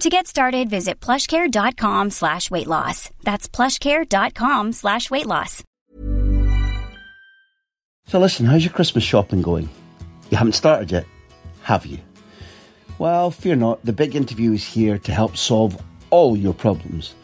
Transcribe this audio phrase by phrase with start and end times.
[0.00, 3.08] To get started, visit plushcare.com slash weight loss.
[3.22, 5.62] That's plushcare.com slash weight loss.
[8.06, 9.70] So listen, how's your Christmas shopping going?
[10.30, 11.06] You haven't started yet,
[11.62, 11.98] have you?
[12.98, 17.14] Well, fear not, the big interview is here to help solve all your problems.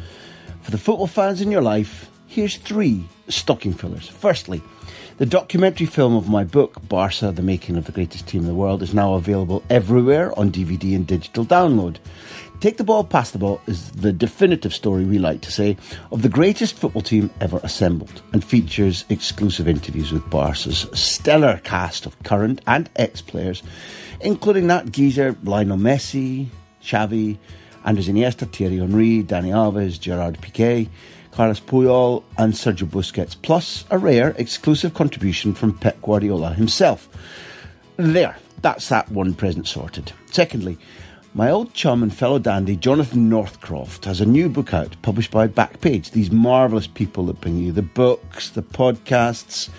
[0.62, 4.08] For the football fans in your life, here's three stocking fillers.
[4.08, 4.62] Firstly,
[5.19, 8.54] the documentary film of my book, Barca, The Making of the Greatest Team in the
[8.54, 11.98] World, is now available everywhere on DVD and digital download.
[12.62, 15.77] Take the Ball, Pass the Ball is the definitive story, we like to say,
[16.12, 22.06] of the greatest football team ever assembled and features exclusive interviews with Barca's stellar cast
[22.06, 23.64] of current and ex players,
[24.20, 26.46] including that geezer Lionel Messi,
[26.84, 27.36] Xavi,
[27.84, 30.88] Andres Iniesta, Thierry Henry, Dani Alves, Gerard Piqué,
[31.32, 37.08] Carles Puyol, and Sergio Busquets, plus a rare exclusive contribution from Pep Guardiola himself.
[37.97, 40.12] There, that's that one present sorted.
[40.30, 40.78] Secondly,
[41.34, 45.48] my old chum and fellow dandy Jonathan Northcroft has a new book out published by
[45.48, 46.11] Backpage.
[46.11, 49.70] These marvellous people that bring you the books, the podcasts.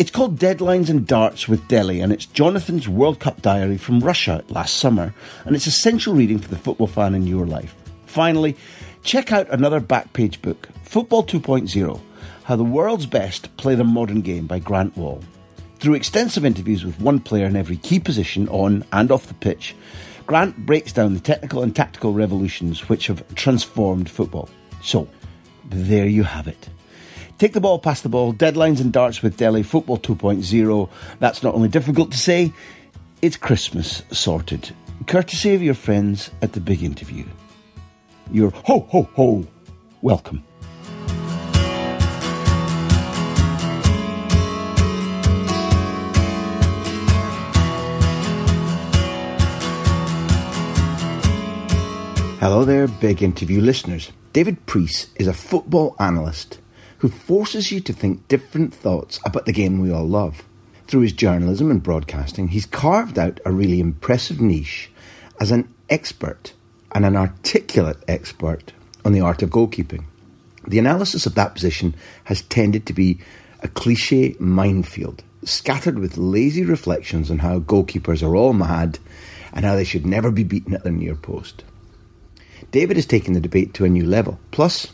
[0.00, 4.42] It's called Deadlines and Darts with Dele, and it's Jonathan's World Cup diary from Russia
[4.48, 7.76] last summer, and it's essential reading for the football fan in your life.
[8.06, 8.56] Finally,
[9.04, 12.00] check out another Backpage book, Football 2.0
[12.42, 15.22] How the World's Best Play the Modern Game by Grant Wahl.
[15.78, 19.76] Through extensive interviews with one player in every key position on and off the pitch,
[20.26, 24.48] Grant breaks down the technical and tactical revolutions which have transformed football.
[24.82, 25.08] So,
[25.64, 26.68] there you have it.
[27.38, 30.88] Take the ball, pass the ball, deadlines and darts with Dele, football 2.0.
[31.18, 32.52] That's not only difficult to say,
[33.20, 34.70] it's Christmas sorted.
[35.06, 37.24] Courtesy of your friends at the big interview.
[38.30, 39.46] Your ho ho ho
[40.02, 40.44] welcome.
[52.42, 54.10] Hello there, big interview listeners.
[54.32, 56.58] David Preece is a football analyst
[56.98, 60.42] who forces you to think different thoughts about the game we all love.
[60.88, 64.90] Through his journalism and broadcasting, he's carved out a really impressive niche
[65.40, 66.52] as an expert
[66.90, 68.72] and an articulate expert
[69.04, 70.02] on the art of goalkeeping.
[70.66, 71.94] The analysis of that position
[72.24, 73.20] has tended to be
[73.60, 78.98] a cliche minefield, scattered with lazy reflections on how goalkeepers are all mad
[79.52, 81.62] and how they should never be beaten at their near post.
[82.72, 84.40] David has taken the debate to a new level.
[84.50, 84.88] Plus,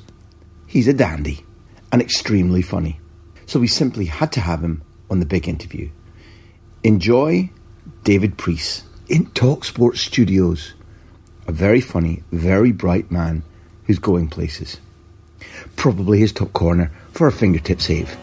[0.66, 1.44] he's a dandy
[1.92, 3.00] and extremely funny.
[3.46, 5.88] So we simply had to have him on the big interview.
[6.82, 7.50] Enjoy
[8.02, 10.74] David Preece in Talksport Studios.
[11.46, 13.44] A very funny, very bright man
[13.84, 14.78] who's going places.
[15.76, 18.14] Probably his top corner for a fingertip save.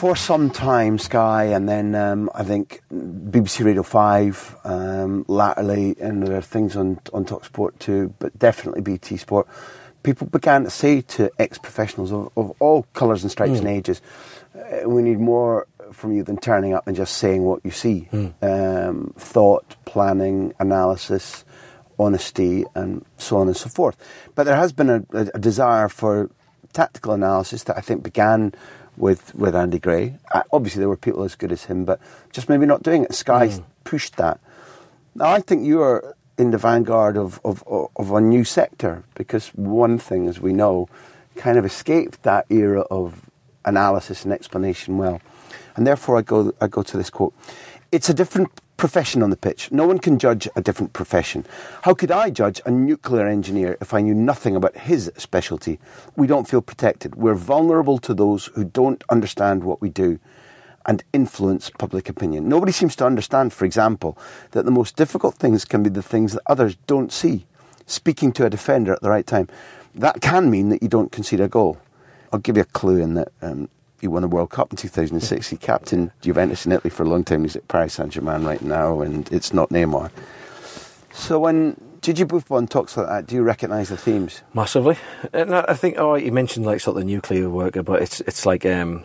[0.00, 6.26] For some time, Sky, and then um, I think BBC Radio 5, um, latterly, and
[6.26, 9.46] there are things on, on Talksport too, but definitely BT Sport.
[10.02, 13.58] People began to say to ex professionals of, of, all colours and stripes mm.
[13.58, 14.00] and ages,
[14.54, 18.08] uh, we need more from you than turning up and just saying what you see.
[18.10, 18.32] Mm.
[18.42, 21.44] Um, thought, planning, analysis,
[21.98, 23.98] honesty, and so on and so forth.
[24.34, 26.30] But there has been a, a, a desire for
[26.72, 28.54] tactical analysis that I think began
[29.00, 30.14] with with Andy Gray.
[30.32, 32.00] Uh, obviously, there were people as good as him, but
[32.32, 33.14] just maybe not doing it.
[33.14, 33.64] Sky mm.
[33.84, 34.38] pushed that.
[35.14, 39.48] Now, I think you are in the vanguard of, of, of a new sector because
[39.48, 40.88] one thing, as we know,
[41.36, 43.28] kind of escaped that era of
[43.64, 45.20] analysis and explanation well.
[45.76, 47.34] And therefore, I go, I go to this quote.
[47.92, 48.50] It's a different
[48.80, 49.70] profession on the pitch.
[49.70, 51.44] No one can judge a different profession.
[51.82, 55.78] How could I judge a nuclear engineer if I knew nothing about his specialty?
[56.16, 57.14] We don't feel protected.
[57.14, 60.18] We're vulnerable to those who don't understand what we do.
[60.86, 62.48] and influence public opinion.
[62.48, 64.16] Nobody seems to understand, for example,
[64.52, 67.44] that the most difficult things can be the things that others don't see.
[67.84, 69.46] Speaking to a defender at the right time.
[69.94, 71.76] That can mean that you don't concede a goal.
[72.32, 73.68] I'll give you a clue in that um,
[74.00, 75.48] he won the World Cup in 2006.
[75.48, 77.42] He captained Juventus in Italy for a long time.
[77.42, 80.10] He's at Paris Saint Germain right now, and it's not Neymar.
[81.12, 84.42] So when Gigi Buffon talks like that, do you recognise the themes?
[84.54, 84.96] Massively.
[85.32, 88.20] And I I think, oh, you mentioned like sort of the nuclear worker, but it's
[88.22, 89.04] it's like um,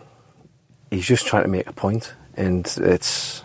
[0.91, 3.43] he's just trying to make a point, and it's.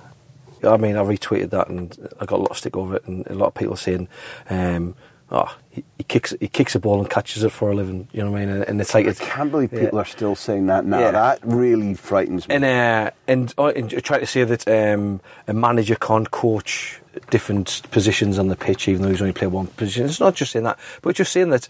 [0.63, 3.27] I mean, I retweeted that, and I got a lot of stick over it, and
[3.29, 4.09] a lot of people saying,
[4.51, 4.95] um,
[5.31, 8.23] "Oh, he, he kicks he kicks a ball and catches it for a living." You
[8.23, 8.55] know what I mean?
[8.55, 10.03] And, and it's like I it's, can't believe people yeah.
[10.03, 11.01] are still saying that now.
[11.01, 11.11] Yeah.
[11.13, 12.57] That really frightens me.
[12.57, 17.01] And uh, and, uh, and try to say that um, a manager can't coach
[17.31, 20.07] different positions on the pitch, even though he's only played one position.
[20.07, 21.69] It's not just saying that, but just saying that.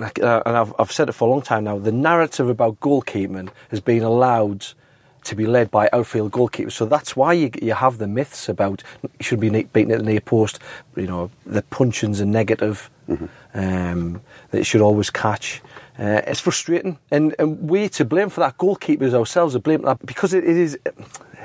[0.00, 1.76] Like, uh, and I've, I've said it for a long time now.
[1.76, 4.64] The narrative about goalkeeping has been allowed
[5.24, 6.72] to be led by outfield goalkeepers.
[6.72, 10.04] So that's why you, you have the myths about you should be beaten at the
[10.04, 10.58] near post.
[10.96, 12.90] You know, the punchings are negative.
[13.54, 14.20] Um,
[14.50, 15.62] that it should always catch.
[15.98, 18.56] Uh, it's frustrating, and, and we to blame for that.
[18.58, 20.78] Goalkeepers ourselves are blamed for that because it, it is.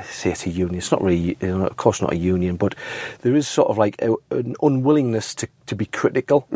[0.03, 0.75] Say it's a union.
[0.75, 2.75] It's not really, you know, of course, not a union, but
[3.21, 6.47] there is sort of like a, an unwillingness to, to be critical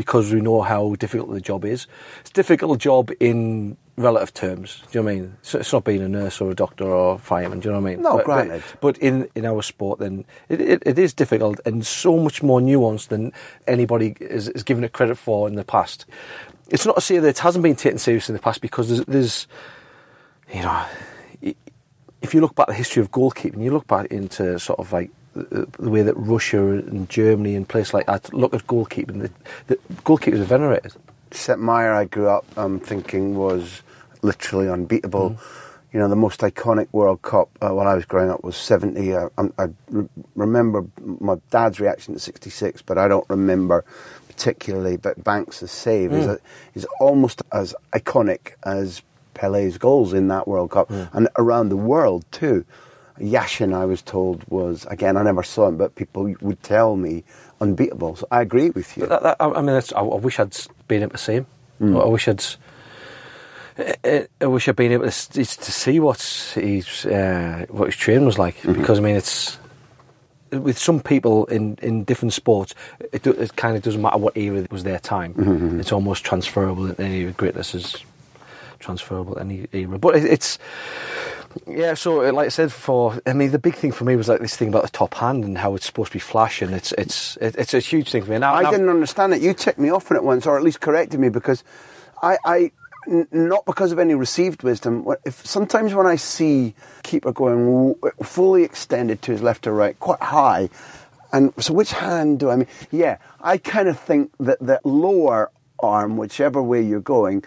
[0.00, 1.86] because we know how difficult the job is.
[2.20, 4.82] It's a difficult job in relative terms.
[4.90, 5.36] Do you know what I mean?
[5.40, 7.60] It's, it's not being a nurse or a doctor or a fireman.
[7.60, 8.02] Do you know what I mean?
[8.02, 8.62] No, but, but- granted.
[8.80, 12.60] But, in, in our sport, then it, it, it is difficult and so much more
[12.62, 13.34] nuanced than
[13.66, 16.06] anybody is, is given it credit for in the past.
[16.70, 19.04] It's not to say that it hasn't been taken seriously in the past because there's,
[19.04, 19.46] there's
[20.50, 20.86] you know,
[22.22, 24.94] if you look back at the history of goalkeeping, you look back into sort of
[24.94, 29.22] like the, way that Russia and Germany and places like that look at goalkeeping.
[29.22, 29.30] The,
[29.68, 30.92] the goalkeepers are venerated.
[31.30, 33.82] Sepp Maier, I grew up um, thinking was
[34.22, 35.30] literally unbeatable.
[35.30, 35.38] Mm.
[35.92, 39.16] You know, the most iconic World Cup uh, when I was growing up was 70.
[39.16, 43.84] I, I, I re- remember my dad's reaction to 66, but I don't remember
[44.28, 44.96] particularly.
[44.96, 46.34] But Banks' save is, mm.
[46.34, 46.38] a,
[46.74, 49.02] is almost as iconic as
[49.34, 51.08] Pele's goals in that World Cup mm.
[51.12, 52.64] and around the world too.
[53.20, 57.24] Yashin, I was told, was, again, I never saw him, but people would tell me
[57.60, 58.16] unbeatable.
[58.16, 59.06] So I agree with you.
[59.06, 60.56] That, that, I mean, I, I wish I'd
[60.88, 61.46] been able to see him.
[61.80, 62.44] I wish I'd.
[64.04, 66.20] I, I wish I'd been able to, to see what
[66.54, 68.74] he's uh, what his training was like mm-hmm.
[68.74, 69.58] because I mean it's
[70.50, 72.74] with some people in, in different sports
[73.12, 75.80] it, do, it kind of doesn't matter what era was their time mm-hmm, mm-hmm.
[75.80, 77.96] it's almost transferable any greatness is
[78.80, 80.58] transferable any era but it, it's
[81.66, 84.28] yeah so uh, like I said for I mean the big thing for me was
[84.28, 86.92] like this thing about the top hand and how it's supposed to be flashing it's
[86.92, 89.42] it's it's a huge thing for me now, I now- didn't understand it.
[89.42, 91.64] You ticked me off on it once, or at least corrected me, because
[92.22, 92.70] I, I
[93.08, 95.06] n- not because of any received wisdom.
[95.24, 99.98] If sometimes when I see keeper going w- fully extended to his left or right,
[99.98, 100.68] quite high,
[101.32, 102.66] and so which hand do I mean?
[102.90, 105.50] Yeah, I kind of think that the lower
[105.80, 107.42] arm, whichever way you're going,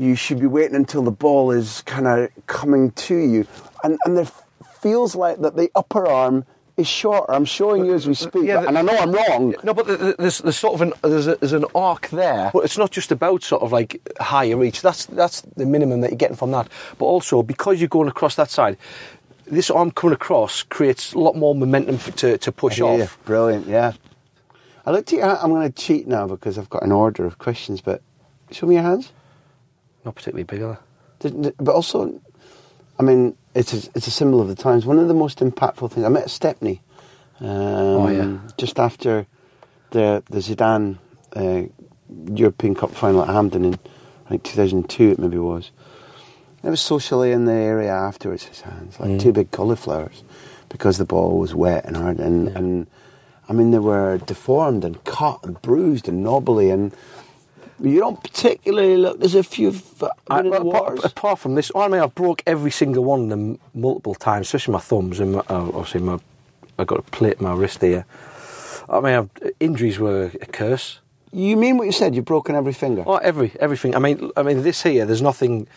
[0.00, 3.46] you should be waiting until the ball is kind of coming to you,
[3.84, 4.28] and and there
[4.80, 6.44] feels like that the upper arm.
[6.76, 7.30] Is shorter.
[7.30, 9.54] I'm showing you as we speak, Yeah, the- and I know I'm wrong.
[9.62, 12.50] No, but th- th- there's, there's sort of an there's, a, there's an arc there,
[12.54, 14.80] but it's not just about sort of like higher reach.
[14.80, 16.68] That's that's the minimum that you're getting from that.
[16.96, 18.78] But also because you're going across that side,
[19.44, 22.98] this arm coming across creates a lot more momentum f to to push off.
[22.98, 23.08] you.
[23.26, 23.92] Brilliant, yeah.
[24.86, 25.38] I looked at hand.
[25.42, 28.00] I'm going to cheat now because I've got an order of questions, but
[28.52, 29.12] show me your hands.
[30.04, 30.78] Not particularly big, are
[31.20, 32.20] But also,
[32.98, 34.86] I mean, it's a, it's a symbol of the times.
[34.86, 36.80] One of the most impactful things, I met Stepney
[37.40, 38.38] um, Oh, yeah.
[38.56, 39.26] just after
[39.90, 40.98] the, the Zidane
[41.36, 41.62] uh,
[42.34, 43.74] European Cup final at Hampden in,
[44.26, 45.70] I think, 2002 it maybe was.
[46.62, 49.20] It was socially in the area afterwards, his hands, like Mm.
[49.20, 50.22] two big cauliflowers,
[50.68, 52.18] because the ball was wet and hard.
[52.20, 52.86] And, and
[53.48, 56.68] I mean, they were deformed and cut and bruised and knobbly.
[56.70, 56.92] And
[57.82, 62.00] you don't particularly look as if you've I, well, apart, apart from this, I mean,
[62.00, 65.70] I've broke every single one of them multiple times, especially my thumbs and my, uh,
[65.74, 66.18] obviously my
[66.78, 68.06] I got a plate in my wrist here.
[68.88, 71.00] I mean, I've, injuries were a curse.
[71.32, 72.14] You mean what you said?
[72.14, 73.04] You've broken every finger.
[73.06, 73.94] Oh, every everything.
[73.94, 75.04] I mean, I mean, this here.
[75.04, 75.68] There's nothing.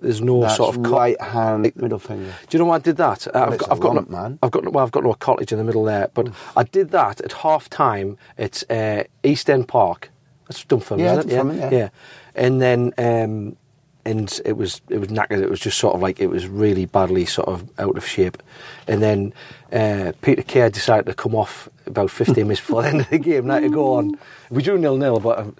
[0.00, 2.32] There's no That's sort of co- right hand, middle finger.
[2.48, 3.26] Do you know why I did that?
[3.26, 4.38] Uh, I've got, a I've got lump, no, man.
[4.42, 7.20] I've got well, I've got no cartilage in the middle there, but I did that
[7.20, 10.10] at half time at uh, East End Park.
[10.48, 11.36] That's Dunfermline, Yeah, isn't it?
[11.36, 11.88] Dunfermline, yeah.
[12.34, 13.56] And then um,
[14.04, 15.42] and it was it was knackered.
[15.42, 18.42] It was just sort of like it was really badly sort of out of shape.
[18.86, 19.32] And then
[19.72, 23.18] uh, Peter Kerr decided to come off about 15 minutes before the end of the
[23.18, 23.46] game.
[23.46, 24.18] Now to go on,
[24.50, 25.56] we drew nil nil, but um,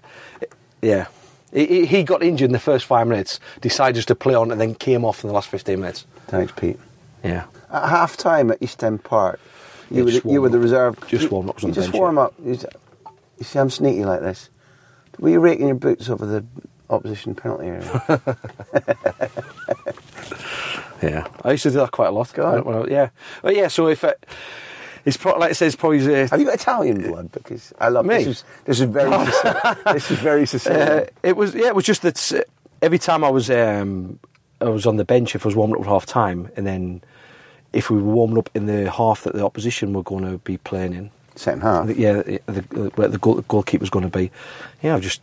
[0.82, 1.06] yeah.
[1.52, 4.50] He, he- he got injured in the first five minutes, decided just to play on,
[4.50, 6.04] and then came off in the last 15 minutes.
[6.26, 6.78] Thanks, Pete.
[7.24, 7.44] Yeah.
[7.72, 9.40] At half time at East End Park,
[9.90, 10.96] you, Yeah, were, the, you were the reserve.
[11.08, 12.34] Just you, warm up, was You on the just bench, warm up.
[12.44, 12.58] You,
[13.38, 14.50] you see, I'm sneaky like this.
[15.18, 16.44] Were you raking your boots over the
[16.90, 18.20] opposition penalty area?
[21.02, 22.32] Yeah, I used to do that quite a lot.
[22.34, 22.64] Go on.
[22.64, 23.10] When I- yeah,
[23.44, 23.68] well, yeah.
[23.68, 24.26] So if it,
[25.04, 27.30] it's pro- like I says, it's probably uh, Have you got Italian blood?
[27.30, 28.16] Because I love Me?
[28.24, 29.10] This is, this is very.
[29.92, 31.06] This is very uh, Sicilian.
[31.22, 32.40] it was yeah, it was just that uh,
[32.82, 34.18] every time I was um,
[34.60, 37.00] I was on the bench if I was warming up at half time, and then
[37.72, 40.56] if we were warming up in the half that the opposition were going to be
[40.58, 41.86] playing in, Second half.
[41.86, 44.30] the- yeah, the, the, where the goal, goalkeeper's going to be,
[44.82, 45.20] yeah, I'd just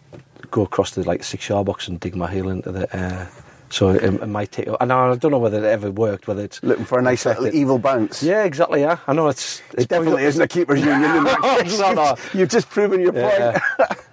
[0.52, 2.98] go across the like six yard box and dig my heel into the.
[2.98, 3.28] Uh,
[3.70, 6.28] so it, it might take, and I don't know whether it ever worked.
[6.28, 8.24] Whether it's Looking for a nice little evil bounce.
[8.24, 8.80] Yeah, exactly.
[8.82, 11.66] Yeah, I know it's It definitely isn't a keeper's union in that.
[11.80, 12.10] No, no.
[12.10, 13.60] You've, you've just proven your Yeah.
[13.78, 14.00] point.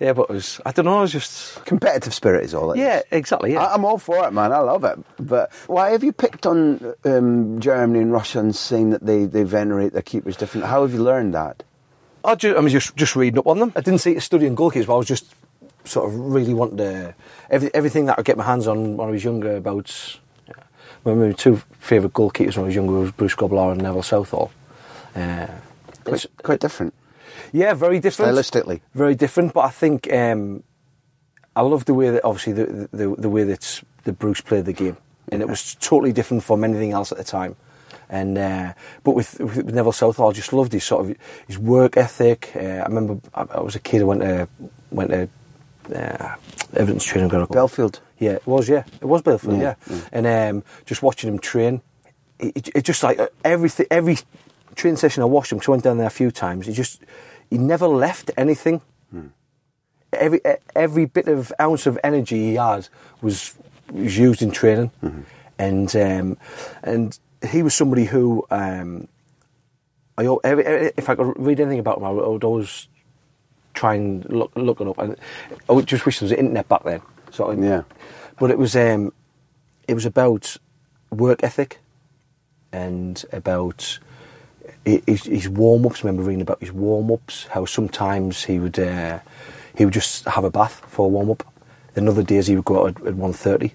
[0.00, 0.60] Yeah, but it was.
[0.64, 0.98] I don't know.
[0.98, 1.64] It was just.
[1.64, 2.82] Competitive spirit is all it is.
[2.82, 3.52] Yeah, exactly.
[3.54, 3.64] Yeah.
[3.64, 4.52] I, I'm all for it, man.
[4.52, 4.98] I love it.
[5.18, 9.42] But why have you picked on um, Germany and Russia and saying that they, they
[9.42, 10.66] venerate their keepers different?
[10.68, 11.64] How have you learned that?
[12.24, 13.72] I, ju- I was just just reading up on them.
[13.74, 15.34] I didn't see it studying goalkeepers, but I was just
[15.84, 17.14] sort of really wanting to
[17.50, 20.18] every, everything that I get my hands on when I was younger about.
[20.46, 20.54] Yeah.
[21.04, 24.52] My, my two favourite goalkeepers when I was younger was Bruce Grobbelaar and Neville Southall.
[25.16, 25.46] Uh,
[26.04, 26.94] Quite, it's- quite different.
[27.52, 28.36] Yeah, very different.
[28.36, 28.80] Stylistically.
[28.94, 29.52] very different.
[29.52, 30.62] But I think um,
[31.56, 34.72] I love the way that obviously the the, the way that the Bruce played the
[34.72, 34.96] game,
[35.32, 37.56] and it was totally different from anything else at the time.
[38.10, 38.72] And uh,
[39.04, 42.52] but with, with Neville Southall, I just loved his sort of his work ethic.
[42.56, 44.00] Uh, I remember I, I was a kid.
[44.00, 44.48] I went to
[44.90, 45.28] went to
[45.94, 46.34] uh,
[46.74, 47.48] Everton's training ground.
[47.48, 48.00] Bellefield.
[48.18, 48.68] Yeah, it was.
[48.68, 49.60] Yeah, it was Bellefield.
[49.60, 51.82] Yeah, Yeah, and um, just watching him train,
[52.38, 53.86] it, it, it just like uh, everything.
[53.90, 54.16] Every
[54.74, 56.66] training session I watched him, because I went down there a few times.
[56.66, 57.02] He just
[57.50, 58.80] he never left anything.
[60.12, 62.88] Every e- every bit of ounce of energy he had
[63.20, 63.54] was
[63.92, 64.90] was used in training,
[65.58, 66.36] and um,
[66.82, 68.46] and he was somebody who.
[68.50, 69.08] Um,
[70.16, 72.88] I, every, every- if I could read anything about him, I would, always
[73.74, 74.98] try and look look it up.
[74.98, 75.14] And
[75.68, 77.02] I would just wish there was the internet back then.
[77.30, 77.82] So Yeah.
[78.40, 79.12] but it was um,
[79.86, 80.56] it was about
[81.10, 81.78] work ethic
[82.72, 83.98] and about
[84.84, 86.02] his, his warm ups.
[86.02, 87.44] Remember reading about his warm ups?
[87.46, 89.20] How sometimes he would uh,
[89.76, 91.44] he would just have a bath for a warm up.
[91.94, 93.74] Then other days he would go out at, at one thirty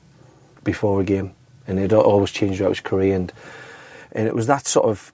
[0.64, 1.34] before a game,
[1.68, 3.16] and it always changed throughout his career.
[3.16, 3.34] And
[4.12, 5.12] and it was that sort of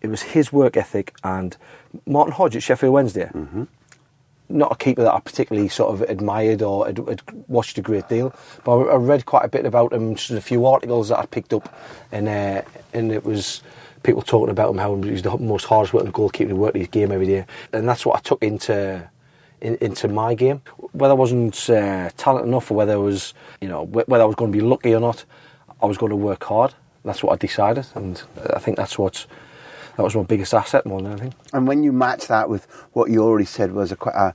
[0.00, 1.56] it was his work ethic and
[2.06, 3.30] Martin Hodge at Sheffield Wednesday.
[4.46, 8.10] Not a keeper that I particularly sort of admired or had, had watched a great
[8.10, 10.14] deal, but I, I read quite a bit about him.
[10.14, 11.74] Just a few articles that I picked up,
[12.12, 12.60] and uh,
[12.92, 13.62] and it was
[14.04, 17.10] people talking about him how he's the most hardest working goalkeeper to work his game
[17.10, 19.10] every day, and that's what I took into
[19.60, 20.62] in, into my game.
[20.92, 24.36] Whether I wasn't uh, talented enough, or whether I was, you know, whether I was
[24.36, 25.24] going to be lucky or not,
[25.82, 26.74] I was going to work hard.
[27.04, 28.22] That's what I decided, and
[28.54, 29.26] I think that's what
[29.96, 31.34] that was my biggest asset more than anything.
[31.52, 34.34] And when you match that with what you already said was a quite a,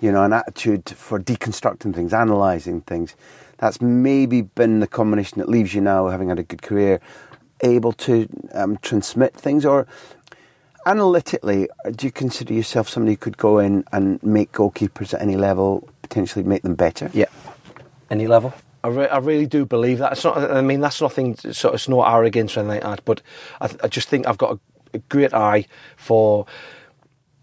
[0.00, 3.16] you know, an attitude for deconstructing things, analysing things,
[3.58, 7.00] that's maybe been the combination that leaves you now, having had a good career,
[7.62, 9.64] able to um, transmit things.
[9.64, 9.86] Or
[10.86, 15.36] analytically, do you consider yourself somebody who could go in and make goalkeepers at any
[15.36, 17.10] level potentially make them better?
[17.12, 17.26] Yeah,
[18.10, 18.54] any level.
[18.82, 20.12] I, re- I really do believe that.
[20.12, 20.38] It's not.
[20.38, 21.36] I mean, that's nothing.
[21.36, 23.04] Sort of, it's no arrogance or anything like that.
[23.04, 23.22] But
[23.60, 24.60] I, th- I just think I've got a,
[24.94, 26.46] a great eye for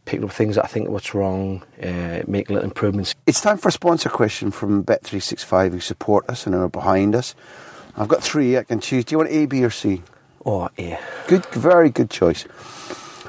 [0.08, 3.14] picking up things that I think what's wrong, uh, making little improvements.
[3.28, 7.36] It's time for a sponsor question from Bet365 who support us and are behind us.
[7.98, 9.06] I've got three I can choose.
[9.06, 10.04] Do you want A, B, or C?
[10.46, 11.00] Oh A.
[11.28, 12.44] Good, very good choice.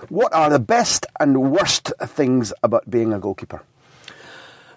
[0.09, 3.63] What are the best and worst things about being a goalkeeper?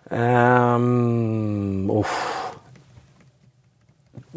[0.10, 2.58] Um, oof.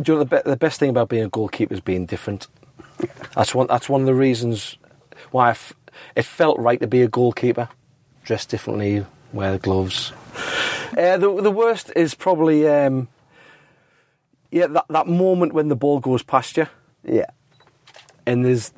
[0.00, 2.49] Do you know the, be- the best thing about being a goalkeeper is being different.
[3.34, 3.66] That's one.
[3.68, 4.76] That's one of the reasons
[5.30, 5.73] why I f-
[6.14, 7.68] it felt right to be a goalkeeper.
[8.25, 10.12] Dress differently, wear the gloves.
[10.96, 13.08] Uh, the the worst is probably um,
[14.54, 16.66] yeah that that moment when the ball goes past you.
[17.02, 17.30] Yeah.
[18.25, 18.73] and there's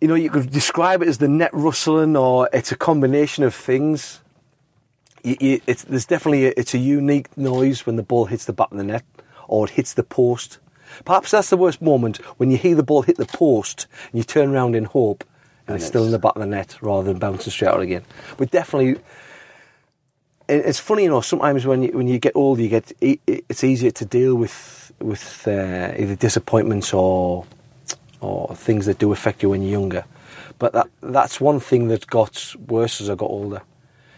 [0.00, 3.54] you know you could describe it as the net rustling or it's a combination of
[3.54, 4.20] things.
[5.24, 8.52] You, you, it's, there's definitely a, it's a unique noise when the ball hits the
[8.52, 9.04] back of the net
[9.48, 10.58] or it hits the post.
[11.04, 14.24] Perhaps that's the worst moment when you hear the ball hit the post and you
[14.24, 15.24] turn around in hope
[15.66, 17.80] and, And it's still in the back of the net rather than bouncing straight out
[17.80, 18.04] again.
[18.38, 19.04] But definitely it-
[20.48, 21.20] it's funny, you know.
[21.20, 25.46] Sometimes when you when you get older, you get it's easier to deal with with
[25.46, 27.44] uh, either disappointments or
[28.20, 30.04] or things that do affect you when you're younger.
[30.58, 33.62] But that that's one thing that got worse as I got older,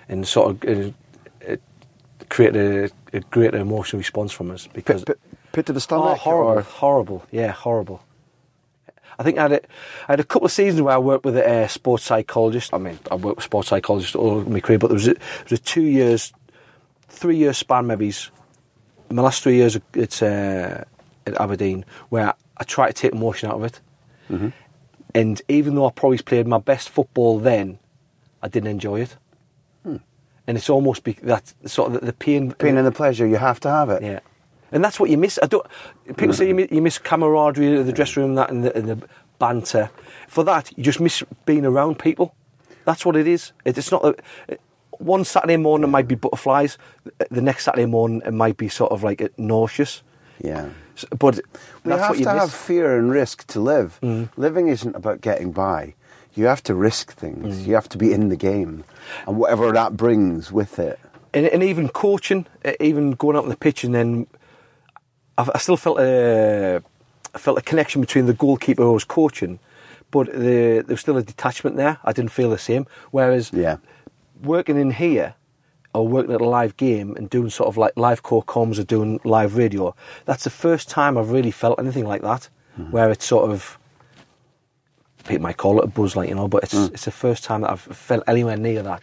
[0.08, 0.94] and sort of
[1.40, 1.60] it
[2.28, 5.04] created a, a greater emotional response from us because
[5.52, 8.02] Pit, to the stomach, oh, horrible, or- horrible, yeah, horrible.
[9.18, 9.60] I think I had, a,
[10.08, 12.72] I had a couple of seasons where I worked with a uh, sports psychologist.
[12.72, 15.14] I mean, I worked with sports psychologists all over my career, but there was a,
[15.14, 16.32] there was a two years,
[17.08, 18.12] three year span maybe.
[19.10, 20.84] In my last three years at, uh,
[21.26, 23.80] at Aberdeen, where I tried to take emotion out of it.
[24.30, 24.48] Mm-hmm.
[25.14, 27.80] And even though I probably played my best football then,
[28.42, 29.16] I didn't enjoy it.
[29.82, 29.96] Hmm.
[30.46, 32.52] And it's almost be, that sort of the, the pain.
[32.52, 34.02] Pain and the pleasure, you have to have it.
[34.02, 34.20] Yeah,
[34.72, 35.38] and that's what you miss.
[35.42, 35.66] I don't.
[36.16, 38.88] People say you miss, you miss camaraderie in the dressing room, that and the, and
[38.88, 39.08] the
[39.38, 39.90] banter.
[40.28, 42.34] For that, you just miss being around people.
[42.84, 43.52] That's what it is.
[43.64, 44.04] It, it's not.
[44.04, 44.14] A,
[44.98, 46.76] one Saturday morning it might be butterflies.
[47.30, 50.02] The next Saturday morning it might be sort of like nauseous.
[50.42, 50.68] Yeah.
[51.18, 52.42] But We that's have what you to miss.
[52.42, 53.98] have fear and risk to live.
[54.02, 54.28] Mm.
[54.36, 55.94] Living isn't about getting by.
[56.34, 57.56] You have to risk things.
[57.62, 57.66] Mm.
[57.66, 58.84] You have to be in the game,
[59.26, 60.98] and whatever that brings with it.
[61.32, 62.46] and, and even coaching,
[62.78, 64.26] even going out on the pitch, and then
[65.40, 66.82] I, I still felt a,
[67.34, 69.58] I felt a connection between the goalkeeper who was coaching,
[70.10, 71.98] but the, there was still a detachment there.
[72.04, 72.86] I didn't feel the same.
[73.10, 73.76] Whereas Yeah.
[74.42, 75.34] working in here
[75.94, 78.84] or working at a live game and doing sort of like live core comms or
[78.84, 79.94] doing live radio,
[80.24, 82.48] that's the first time I've really felt anything like that,
[82.90, 83.76] where it's sort of.
[85.28, 87.60] People might call it a buzz, like you know, but it's it's the first time
[87.60, 89.02] that I've felt anywhere near that.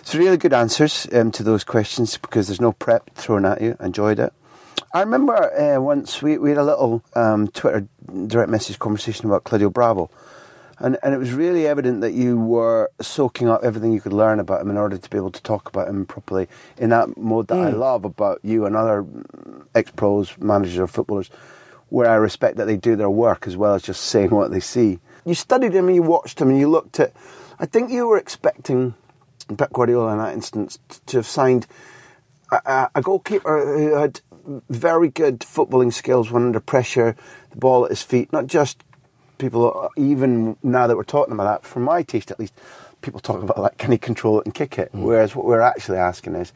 [0.00, 3.76] It's really good answers um, to those questions because there's no prep thrown at you.
[3.80, 4.32] Enjoyed it.
[4.92, 7.86] I remember uh, once we, we had a little um, Twitter
[8.26, 10.10] direct message conversation about Claudio Bravo,
[10.78, 14.38] and, and it was really evident that you were soaking up everything you could learn
[14.40, 17.48] about him in order to be able to talk about him properly in that mode
[17.48, 19.04] that I love about you and other
[19.74, 21.30] ex pros, managers, or footballers,
[21.88, 24.60] where I respect that they do their work as well as just saying what they
[24.60, 24.98] see.
[25.24, 27.12] You studied him and you watched him and you looked at.
[27.58, 28.94] I think you were expecting
[29.56, 31.66] Pep Guardiola in that instance to have signed
[32.52, 34.20] a- a goalkeeper who had
[34.68, 37.16] very good footballing skills when under pressure,
[37.50, 38.32] the ball at his feet.
[38.32, 38.82] Not just
[39.38, 42.54] people, even now that we're talking about that, for my taste at least,
[43.02, 44.92] people talk about like, can he control it and kick it?
[44.92, 45.02] Mm.
[45.02, 46.52] Whereas what we're actually asking is,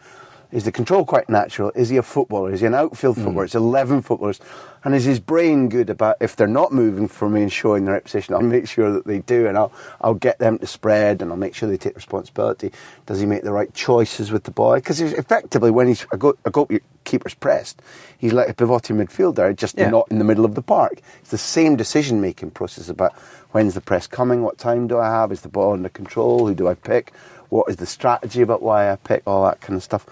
[0.53, 1.71] is the control quite natural?
[1.75, 2.53] Is he a footballer?
[2.53, 3.25] Is he an outfield hmm.
[3.25, 3.45] footballer?
[3.45, 4.41] It's 11 footballers.
[4.83, 8.01] And is his brain good about if they're not moving for me and showing their
[8.01, 11.31] position, I'll make sure that they do and I'll, I'll get them to spread and
[11.31, 12.73] I'll make sure they take responsibility.
[13.05, 14.75] Does he make the right choices with the ball?
[14.77, 17.83] Because effectively, when he's a, goal, a goalkeeper's pressed,
[18.17, 19.91] he's like a pivoting midfielder, just Yeah.
[19.91, 21.03] not in the middle of the park.
[21.21, 23.13] It's the same decision making process about
[23.51, 26.55] when's the press coming, what time do I have, is the ball under control, who
[26.55, 27.13] do I pick,
[27.51, 30.07] what is the strategy about why I pick, all that kind of stuff.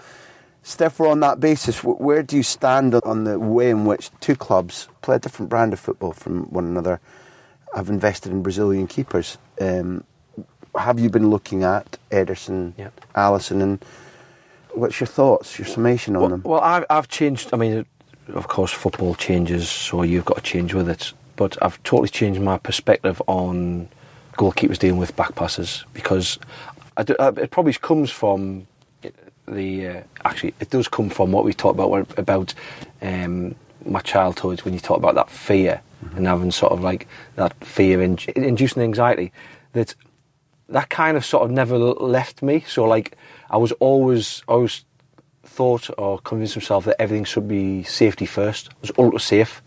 [0.69, 4.87] Steph, on that basis, where do you stand on the way in which two clubs
[5.01, 6.99] play a different brand of football from one another,
[7.75, 9.39] have invested in Brazilian keepers?
[9.59, 10.03] Um,
[10.77, 13.01] have you been looking at Ederson, Yep.
[13.15, 13.83] Alisson, and
[14.75, 16.41] what's your thoughts, your summation on Well, them?
[16.45, 17.49] well I've, I've changed.
[17.51, 17.83] I mean,
[18.27, 21.13] of course, football changes, so you've got to change with it.
[21.35, 23.89] But I've totally changed my perspective on
[24.33, 26.37] goalkeepers dealing with back passes because
[26.95, 28.67] I do, it probably comes from
[29.49, 29.87] the.
[29.87, 32.53] Uh, actually, it does come from what we talked about about
[33.01, 35.81] um, my childhood when you talk about that fear
[36.15, 39.31] and having sort of like that fear in, inducing anxiety.
[39.73, 39.95] That
[40.69, 42.61] that kind of sort of never left me.
[42.67, 43.17] So like
[43.49, 44.85] I was always always
[45.43, 48.67] thought or convinced myself that everything should be safety first.
[48.67, 49.61] It was ultra safe.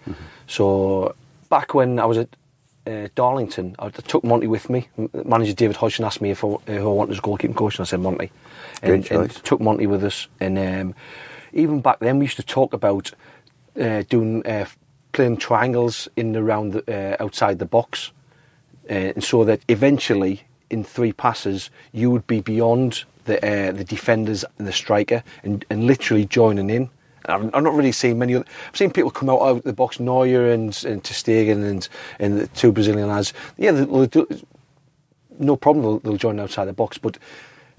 [0.47, 1.15] So
[1.49, 2.29] back when I was at
[2.87, 4.89] uh, Darlington, I took Monty with me.
[5.13, 7.89] Manager David Hodgson asked me if I, if I wanted as goalkeeping coach, and I
[7.89, 8.31] said Monty.
[8.83, 10.29] And, and took Monty with us.
[10.41, 10.95] And um,
[11.53, 13.13] even back then, we used to talk about
[13.81, 14.67] uh, doing uh,
[15.13, 18.13] playing triangles in and around the, uh, outside the box,
[18.91, 23.85] uh, and so that eventually, in three passes, you would be beyond the uh, the
[23.85, 26.91] defenders and the striker, and, and literally joining in.
[27.27, 28.35] I've, I've not really seen many.
[28.35, 31.89] Other, I've seen people come out of the box, Neuer and and Ter Stegen and
[32.19, 33.33] and the two Brazilian lads.
[33.59, 34.27] Yeah, they'll do,
[35.39, 35.85] no problem.
[35.85, 37.19] They'll, they'll join outside the box, but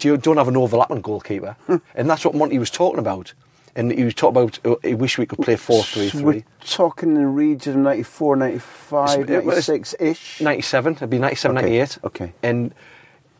[0.01, 1.55] you don't have an overlapping goalkeeper,
[1.95, 3.33] and that's what Monty was talking about.
[3.75, 4.59] And he was talking about.
[4.65, 6.21] uh, He wish we could play four three three.
[6.21, 10.41] we're talking in the region of 94, 95, It's- it was- 96 ish.
[10.41, 10.93] 97.
[10.93, 11.97] It'd be 97, Okay, 98.
[12.03, 12.33] okay.
[12.43, 12.73] And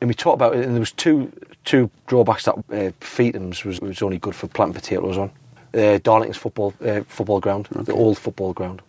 [0.01, 1.31] and we talked about it, and there was two
[1.65, 5.29] two drawbacks that uh, Feetham's was was only good for planting potatoes on.
[5.73, 8.81] Uh, Darlington's football uh, football ground, the old football ground,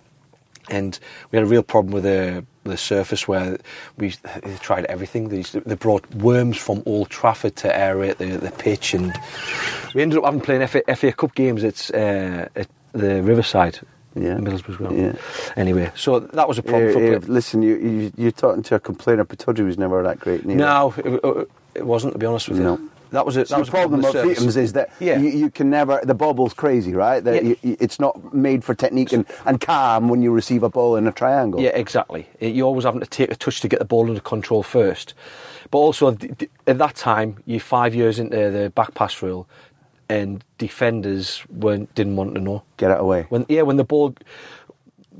[0.68, 0.98] and
[1.30, 3.58] we had a real problem with the the surface where
[3.96, 5.28] we they tried everything.
[5.28, 9.12] They, they brought worms from Old Trafford to aerate the the pitch, and
[9.94, 13.80] we ended up having playing FA, FA Cup games at uh, at the Riverside.
[14.16, 14.36] Yeah.
[14.36, 14.96] Middlesbrough ground.
[14.96, 15.12] Yeah.
[15.56, 18.76] Anyway, so that was a problem Here- for here, listen, you, you, you're talking to
[18.76, 20.44] a complainer, but told you he was never that great.
[20.46, 20.58] Neither.
[20.60, 22.12] No, it, it- it wasn't.
[22.12, 22.80] To be honest with you, No.
[23.14, 23.48] That was it.
[23.48, 25.18] So the problem of Feethams is that Yeah.
[25.18, 26.00] you, you can never.
[26.02, 27.22] The bobble's crazy, right?
[27.22, 27.54] That Yeah.
[27.62, 31.06] you, it's not made for technique and, and calm when you receive a ball in
[31.06, 31.60] a triangle.
[31.60, 32.28] Yeah, exactly.
[32.40, 35.14] You're always having to take a touch to get the ball under control first.
[35.70, 36.16] But also,
[36.66, 39.48] at that time, you're five years into the back pass rule,
[40.08, 42.62] and defenders weren't didn't want to know.
[42.76, 43.26] Get it away.
[43.28, 44.14] When yeah, when the ball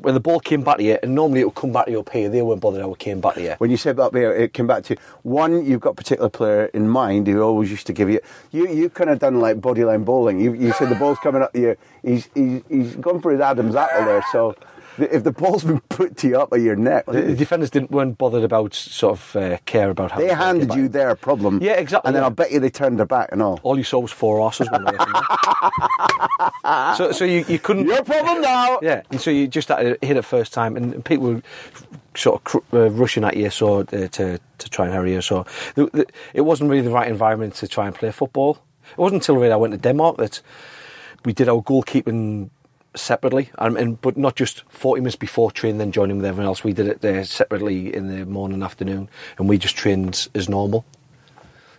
[0.01, 2.01] when the ball came back to you, and normally it would come back to you
[2.01, 3.55] up here, they weren't bothered how it came back to you.
[3.59, 5.01] When you said that there, it came back to you.
[5.23, 5.65] one.
[5.65, 8.21] You've got a particular player in mind who always used to give you.
[8.51, 10.41] You you kind of done like bodyline bowling.
[10.41, 11.77] You you said the ball's coming up to you.
[12.03, 14.25] He's he's he's gone for his Adam's apple there.
[14.33, 14.55] So
[14.99, 17.91] if the ball's been put to you up at your neck, The, the defenders didn't
[17.91, 21.61] weren't bothered about sort of uh, care about how they the handed you their problem.
[21.63, 22.29] Yeah, exactly, And then yeah.
[22.29, 23.59] I'll bet you they turned their back and all.
[23.63, 24.67] All you saw was four they
[26.97, 28.79] so so you, you couldn't Your problem now.
[28.83, 31.43] Yeah, and so you just had to hit it first time, and, and people were
[32.15, 35.21] sort of cr- uh, rushing at you so uh, to to try and hurry you.
[35.21, 38.59] So the, the, it wasn't really the right environment to try and play football.
[38.93, 40.41] It wasn't until really I went to Denmark that
[41.25, 42.51] we did our goalkeeping
[42.95, 46.63] separately, and, and but not just forty minutes before training, then joining with everyone else.
[46.65, 50.49] We did it there separately in the morning, and afternoon, and we just trained as
[50.49, 50.85] normal.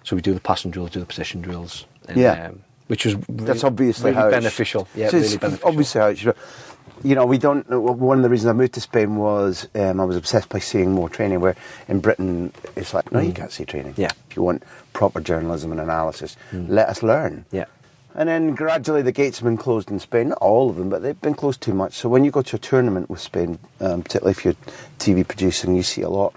[0.04, 2.47] So we do the passing drills, do the position drills, and, Yeah.
[2.49, 4.88] um, which was really, That's obviously really how it sh- beneficial.
[4.95, 5.67] Yeah, so really beneficial.
[5.67, 6.36] Obviously, how it should.
[7.04, 7.67] You know, we don't.
[7.69, 10.91] One of the reasons I moved to Spain was um, I was obsessed by seeing
[10.91, 11.39] more training.
[11.39, 11.56] Where
[11.88, 13.93] in Britain, it's like, no, you can't see training.
[13.93, 13.97] Mm.
[13.97, 14.12] Yeah.
[14.30, 17.45] If you want proper journalism and analysis, let us learn.
[17.51, 17.65] Yeah.
[18.15, 20.30] And then gradually the gates have been closed in Spain.
[20.30, 21.93] Not all of them, but they've been closed too much.
[21.93, 24.56] So when you go to a tournament with Spain, um, particularly if you're
[24.99, 26.34] TV producing, you see a lot.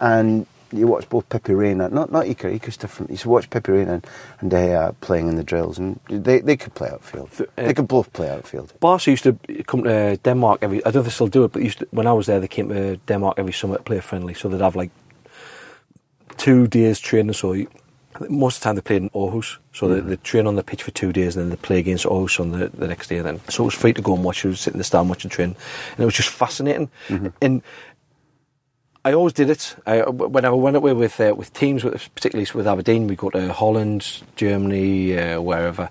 [0.00, 3.10] And you watch both Pepe Reina, not not Iker, Iker's different.
[3.10, 4.06] You should watch Pepe Reina and,
[4.40, 7.30] and they uh, playing in the drills, and they, they could play outfield.
[7.40, 8.72] uh, they could both play outfield.
[8.80, 9.32] Barca used to
[9.66, 10.78] come to Denmark every.
[10.84, 12.40] I don't know if they still do it, but used to, when I was there,
[12.40, 14.34] they came to Denmark every summer to play friendly.
[14.34, 14.90] So they'd have like
[16.36, 17.32] two days training.
[17.34, 17.54] So
[18.28, 19.58] most of the time they played in Aarhus.
[19.72, 22.06] So they, they train on the pitch for two days, and then they play against
[22.06, 23.20] Aarhus on the, the next day.
[23.20, 24.44] Then so it was free to go and watch.
[24.44, 25.56] You sit in the stand watching train,
[25.90, 26.90] and it was just fascinating.
[27.40, 27.62] And
[29.04, 29.76] I always did it.
[29.86, 33.30] I, when I went away with uh, with teams, with, particularly with Aberdeen, we go
[33.30, 35.88] to Holland, Germany, uh, wherever.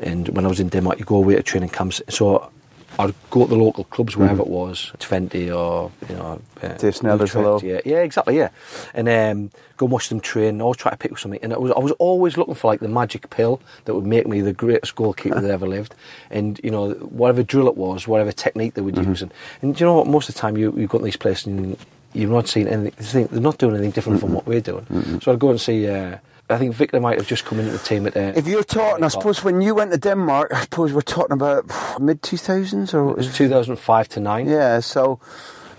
[0.00, 2.02] And when I was in Denmark, you go away to training camps.
[2.08, 2.50] So
[2.98, 7.02] I'd go to the local clubs, wherever it was, Twente or you know, uh, Snelders,
[7.02, 7.60] Utrecht, hello.
[7.62, 8.50] Yeah, yeah, exactly, yeah.
[8.94, 10.60] And um, go and watch them train.
[10.60, 11.40] Always try to pick up something.
[11.42, 14.26] And I was I was always looking for like the magic pill that would make
[14.26, 15.94] me the greatest goalkeeper that ever lived.
[16.30, 19.10] And you know, whatever drill it was, whatever technique they were Mm-hmm.
[19.10, 19.32] use, and,
[19.74, 20.06] do you know what?
[20.06, 21.76] Most of the time, you you go to these places and
[22.12, 23.26] you're not seeing anything.
[23.28, 25.20] They're not doing anything different from what we're doing.
[25.22, 25.88] So I'd go and see.
[25.88, 26.18] Uh,
[26.52, 28.16] I think Victor might have just come into the team at.
[28.16, 31.32] Uh, If you're talking, I suppose when you went to Denmark, I suppose we're talking
[31.32, 31.64] about
[32.00, 34.48] mid 2000s or it was 2005 to nine.
[34.48, 35.18] Yeah, so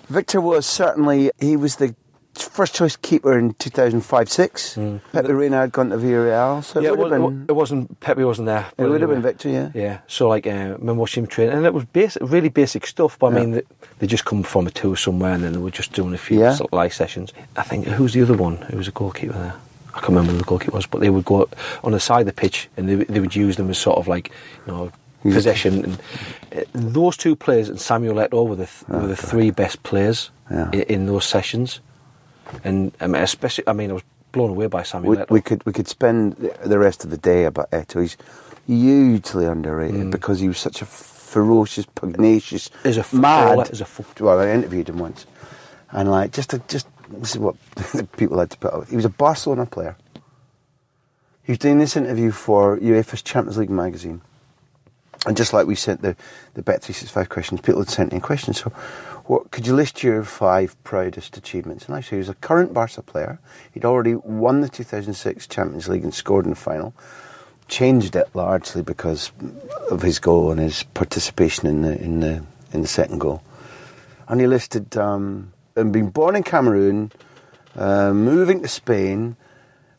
[0.09, 1.93] Victor was certainly he was the
[2.35, 5.01] first choice keeper in 2005-6.
[5.11, 6.85] Pepe Reina had gone to Villarreal, so it Mm.
[6.85, 8.65] Yeah, would have been it wasn't Pepe wasn't there.
[8.77, 9.69] it would have been Victor, yeah.
[9.73, 12.87] Yeah, so like, uh, I remember watching him train, and it was basic, really basic
[12.87, 13.17] stuff.
[13.19, 13.39] But I Yeah.
[13.39, 13.61] mean, they,
[13.99, 16.39] they just come from a tour somewhere, and then they were just doing a few
[16.39, 16.55] Yeah.
[16.55, 17.33] sort of live sessions.
[17.55, 18.57] I think who's the other one?
[18.71, 19.53] Who was a goalkeeper there?
[19.95, 21.47] I can't remember the goalkeeper was, but they would go
[21.83, 24.07] on the side of the pitch, and they, they would use them as sort of
[24.07, 24.31] like,
[24.65, 24.91] you know,
[25.23, 25.83] Use possession.
[25.85, 25.99] And
[26.53, 30.31] uh, those two players and Samuel Eto'o were the th- were the three best players
[30.51, 30.69] Yeah.
[30.73, 31.79] in, in those sessions,
[32.63, 34.03] and I mean, especially, I mean, I was
[34.33, 35.29] blown away by Samuel We, Eto'o.
[35.29, 36.33] we could we could spend
[36.65, 38.01] the- rest of the day about Eto'o.
[38.01, 38.17] He's
[38.67, 40.11] hugely underrated Mm.
[40.11, 43.69] because he was such a ferocious, pugnacious, As a mad.
[43.71, 43.87] as a
[44.19, 45.25] well, I interviewed him once,
[45.91, 47.55] and like just a, just this is what
[48.17, 48.87] people had to put up.
[48.89, 49.95] He was a Barcelona player.
[51.43, 54.21] He was doing this interview for UEFA's Champions League magazine.
[55.25, 56.15] And just like we sent the,
[56.53, 58.61] the Bet365 questions, people had sent in questions.
[58.61, 58.71] So,
[59.25, 61.87] what, could you list your five proudest achievements?
[61.87, 63.39] And said he was a current Barca player.
[63.71, 66.93] He'd already won the 2006 Champions League and scored in the final.
[67.69, 69.31] Changed it largely because
[69.89, 73.41] of his goal and his participation in the in the in the second goal.
[74.27, 77.11] And he listed um, and being born in Cameroon,
[77.75, 79.35] uh, moving to Spain,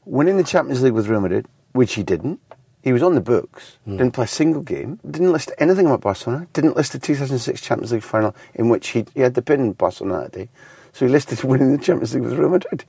[0.04, 2.40] winning the Champions League with Real Madrid, which he didn't.
[2.82, 6.46] He was on the books, didn't play a single game, didn't list anything about Barcelona,
[6.52, 9.72] didn't list the 2006 Champions League final in which he, he had the pin in
[9.72, 10.48] Barcelona that day.
[10.92, 12.84] So he listed winning the Champions League with Real Madrid.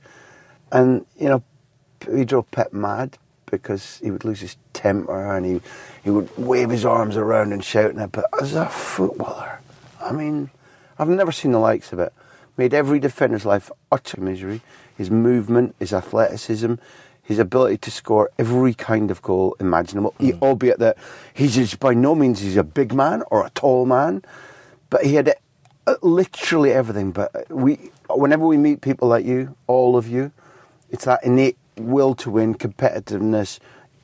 [0.70, 1.42] And, you know,
[2.14, 5.60] he drove Pep mad because he would lose his temper and he,
[6.04, 7.90] he would wave his arms around and shout.
[7.90, 8.12] And that.
[8.12, 9.60] But as a footballer,
[9.98, 10.50] I mean,
[10.98, 12.12] I've never seen the likes of it.
[12.56, 14.62] Made every defender's life utter misery.
[14.96, 16.74] His movement, his athleticism,
[17.26, 20.14] his ability to score every kind of goal imaginable.
[20.18, 20.42] He, hmm.
[20.42, 20.96] albeit that
[21.34, 24.22] he's just by no means he's a big man or a tall man,
[24.90, 25.34] but he had
[25.86, 27.10] uh, literally everything.
[27.10, 30.30] But uh, we, whenever we meet people like you, all of you,
[30.90, 33.58] it's that innate will to win, competitiveness,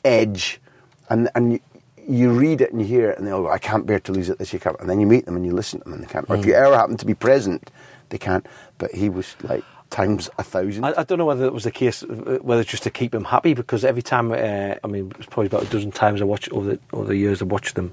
[0.05, 0.61] edge,
[1.09, 1.61] and and you,
[2.09, 4.29] you read it and you hear it, and they'll go, "I can't bear to lose
[4.31, 6.09] it this year." And then you meet them and you listen to them, and they
[6.09, 6.29] can't.
[6.29, 6.49] Or if hmm.
[6.49, 7.71] you ever happen to be present,
[8.13, 8.47] they can't.
[8.79, 10.85] But he was like times a thousand.
[10.85, 13.15] I, I don't know whether it was the case, uh, whether it's just to keep
[13.15, 16.25] him happy, because every time, uh, I mean, it's probably about a dozen times I
[16.25, 17.93] watched over the, over the years I watched them,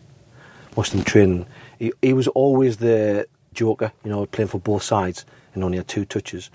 [0.75, 1.45] watched them train.
[1.79, 5.87] He, he was always the joker, you know, playing for both sides, and only had
[5.87, 6.49] two touches.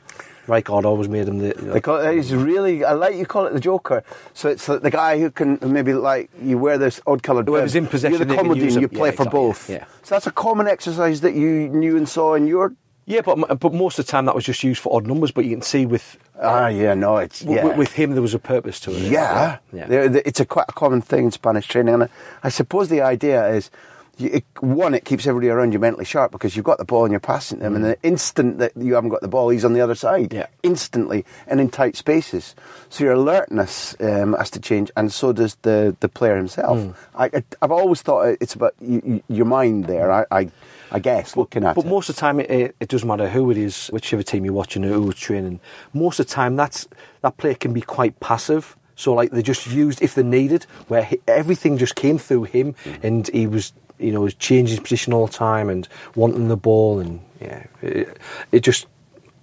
[0.47, 1.55] Rijkaard always made him the.
[1.59, 4.05] You know, They call he's really, I like you call it the Joker.
[4.35, 7.83] So it's the, guy who can maybe like you wear this odd coloured Whoever's dress.
[7.83, 9.71] in possession, You're the comedy and you play Yeah, for exactly, both.
[9.71, 9.85] yeah.
[10.03, 12.75] So that's a common exercise that you knew and saw in your.
[13.07, 15.31] Yeah, but but most of the time that was just used for odd numbers.
[15.33, 17.57] But you can see with Ah, yeah, no, it's yeah.
[17.63, 19.03] w- with him there was a purpose to it.
[19.11, 19.87] Yeah, yeah.
[19.87, 22.09] There- it's a quite a common thing in Spanish training, and
[22.43, 23.71] I, suppose the idea is,
[24.17, 27.05] you, it, one, it keeps everybody around you mentally sharp because you've got the ball
[27.05, 29.73] and you're passing them, and the instant that you haven't got the ball, he's on
[29.75, 30.35] the other side, Mm.
[30.35, 30.47] Yeah.
[30.63, 32.55] instantly and in tight spaces.
[32.91, 36.79] So your alertness um, has to change, and so does the the player himself.
[36.79, 36.95] Mm.
[37.17, 40.11] I, I've always thought it's about you, you, your mind there.
[40.13, 40.51] I, I,
[40.95, 41.89] I guess looking at But it.
[41.89, 44.85] most of the time, it, it, doesn't matter who it is, whichever team you're watching,
[44.85, 45.59] or who's training.
[45.93, 46.87] Most of the time, that's
[47.23, 48.77] that player can be quite passive.
[48.95, 52.77] So, like they just used if they needed, where he, everything just came through him,
[53.03, 56.57] and he was, you know, was changing his position all the time and wanting the
[56.57, 58.17] ball, and yeah, it,
[58.53, 58.87] it just,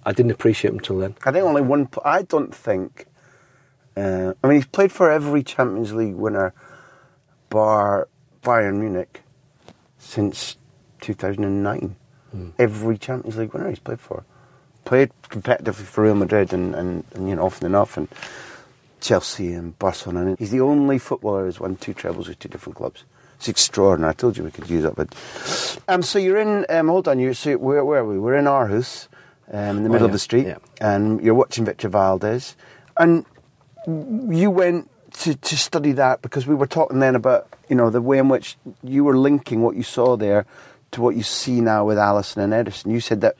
[0.06, 1.14] I didn't appreciate him until then.
[1.26, 1.86] I think only one.
[2.02, 3.04] I don't think.
[3.94, 6.54] Uh, I mean, he's played for every Champions League winner,
[7.50, 8.08] bar
[8.42, 9.20] Bayern Munich,
[9.98, 10.56] since
[11.02, 11.96] 2009.
[12.58, 14.24] Every Champions League winner he's played for.
[14.86, 18.08] Played competitively for Real Madrid and, and, and you know often enough, and
[19.02, 20.28] Chelsea and Barcelona.
[20.30, 23.04] And he's the only footballer who's won two trebles with two different clubs.
[23.36, 24.10] It's extraordinary.
[24.10, 25.14] I told you we could use it, but
[25.88, 26.64] um, so you're in.
[26.70, 28.18] Um, hold on, you so where, where are we?
[28.18, 29.08] We're in Aarhus,
[29.52, 30.58] um, in the Oh, middle of the street, yeah.
[30.80, 32.54] and you're watching Victor Valdés,
[32.96, 33.26] and
[33.86, 34.88] you went
[35.18, 38.28] to, to study that because we were talking then about you know the way in
[38.30, 40.46] which you were linking what you saw there
[40.92, 42.92] to what you see now with Alisson and Ederson.
[42.92, 43.36] You said that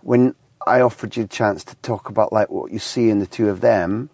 [0.00, 0.34] when
[0.66, 3.48] I offered you a chance to talk about like what you see in the two
[3.48, 4.10] of them,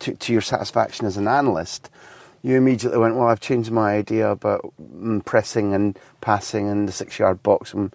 [0.00, 1.90] to, to your satisfaction as an analyst,
[2.42, 6.92] you immediately went, well, I've changed my idea about mm, pressing and passing and the
[6.92, 7.94] six-yard box and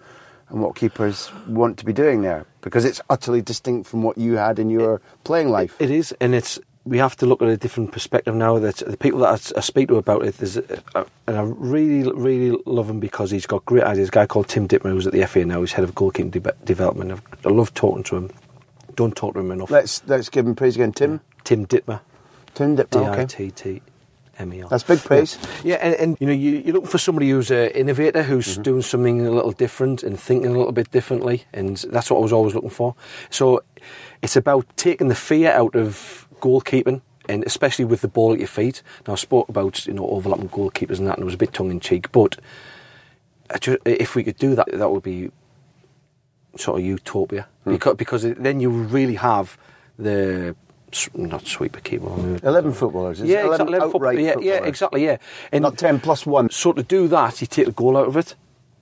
[0.50, 4.36] and what keepers want to be doing there because it's utterly distinct from what you
[4.36, 5.76] had in your playing life.
[5.80, 6.58] It is, and it's
[6.90, 8.58] we have to look at a different perspective now.
[8.58, 12.10] That the people that I, I speak to about it, there's, uh, and I really,
[12.12, 14.08] really love him because he's got great ideas.
[14.08, 16.54] A guy called Tim Dittmer, who's at the FA now, he's head of goalkeeping de-
[16.64, 17.12] development.
[17.12, 18.30] I've, I love talking to him.
[18.96, 19.70] Don't talk to him enough.
[19.70, 21.20] Let's let's give him praise again, Tim.
[21.44, 22.00] Tim Dittmer,
[22.54, 23.14] Tim Dittmer.
[23.16, 23.24] D I.
[23.24, 23.82] T T
[24.38, 24.68] M E R.
[24.68, 25.38] That's big praise.
[25.62, 28.62] Yeah, and, and you know, you, you're looking for somebody who's an innovator, who's Mm-hmm.
[28.62, 32.20] doing something a little different and thinking a little bit differently, and that's what I
[32.20, 32.94] was always looking for.
[33.30, 33.62] So
[34.22, 38.48] it's about taking the fear out of goalkeeping, and especially with the ball at your
[38.48, 38.82] feet.
[39.06, 41.52] Now I spoke about you know overlapping goalkeepers and that, and it was a bit
[41.52, 42.36] tongue in cheek, but
[43.84, 45.30] if we could do that, that would be
[46.56, 47.72] sort of utopia Hmm.
[47.72, 49.56] because because then you really have
[49.98, 50.54] the
[51.14, 52.08] not sweeper keeper.
[52.42, 53.20] Eleven footballers.
[53.20, 53.74] Yeah, 11 exactly.
[53.76, 55.04] eleven outright football- yeah, yeah, exactly.
[55.04, 55.18] Yeah,
[55.52, 56.50] and Not ten plus one.
[56.50, 58.34] so to do that, you take the goal out of it.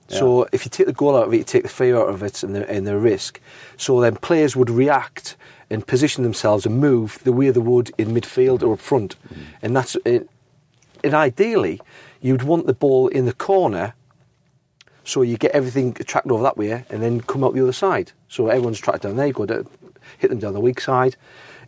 [0.09, 2.23] So if you take the goal out of it, you take the fear out of
[2.23, 3.39] it and the, and the risk.
[3.77, 5.37] So then players would react
[5.69, 9.15] and position themselves and move the way they would in midfield or up front.
[9.31, 9.41] Mm.
[9.61, 10.27] And that's it.
[11.03, 11.79] And ideally,
[12.21, 13.93] you'd want the ball in the corner
[15.03, 18.11] so you get everything tracked over that way and then come out the other side.
[18.27, 19.65] So everyone's tracked down there, you go to
[20.17, 21.15] hit them down the weak side.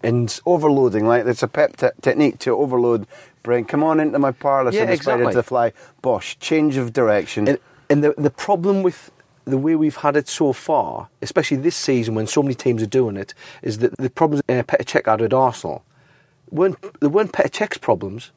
[0.03, 3.05] And Overloading, like it's a pep te- technique to overload.
[3.43, 5.27] Bring, come on into my parlour, Yeah, send exactly.
[5.27, 5.73] to the fly.
[6.01, 7.47] Bosh, change of direction.
[7.47, 7.59] And,
[7.91, 9.11] and the, the problem with
[9.43, 12.87] the way we've had it so far, especially this season when so many teams are
[12.87, 15.83] doing it, is that the problems uh, Petr Cech had at Arsenal
[16.49, 18.31] weren't, they weren't Petr Cech's problems.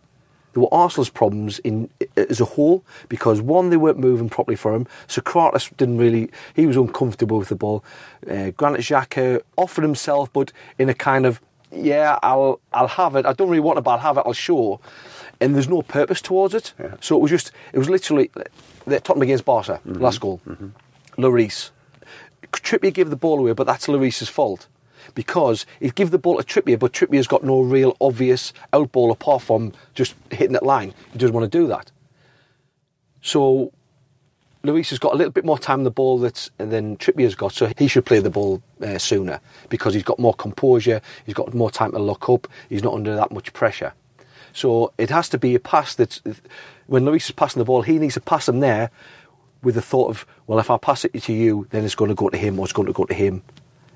[0.54, 4.74] They were Arsenal's problems in as a whole because one, they weren't moving properly for
[4.74, 4.86] him.
[5.08, 7.84] Sokratis didn't really; he was uncomfortable with the ball.
[8.28, 11.40] Uh, Granit Xhaka offered himself, but in a kind of
[11.72, 13.26] yeah, I'll I'll have it.
[13.26, 14.22] I don't really want it, but I'll have it.
[14.26, 14.80] I'll show.
[15.40, 16.72] And there's no purpose towards it.
[17.00, 18.30] So it was just it was literally
[18.86, 20.40] Tottenham against Barca last goal.
[21.16, 21.70] Lloris.
[22.52, 24.68] Trippier gave the ball away, but that's Lloris's fault.
[25.14, 29.10] Because he'd give the ball to Trippier, but Trippier's got no real obvious out ball
[29.10, 30.94] apart from just hitting that line.
[31.12, 31.90] He doesn't want to do that.
[33.20, 33.72] So
[34.64, 37.52] Lloris has got a little bit more time on the ball that, than Trippier's got,
[37.52, 41.52] so he should play the ball uh, sooner because he's got more composure, he's got
[41.52, 43.92] more time to look up, he's not under that much pressure.
[44.54, 46.20] So it has to be a pass that,
[46.86, 48.90] when Lloris is passing the ball, he needs to pass him there
[49.62, 52.14] with the thought of, well, if I pass it to you, then it's going to
[52.14, 53.42] go to him or it's going to go to him.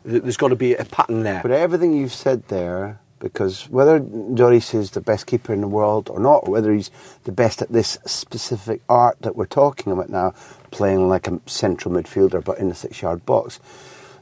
[0.04, 1.40] There's got to be a pattern there.
[1.42, 6.08] But everything you've said there because whether Lloris is the best keeper in the world
[6.08, 6.90] or not, or whether he's
[7.24, 10.32] the best at this specific art that we're talking about now,
[10.70, 13.60] playing like a central midfielder but in the six-yard box,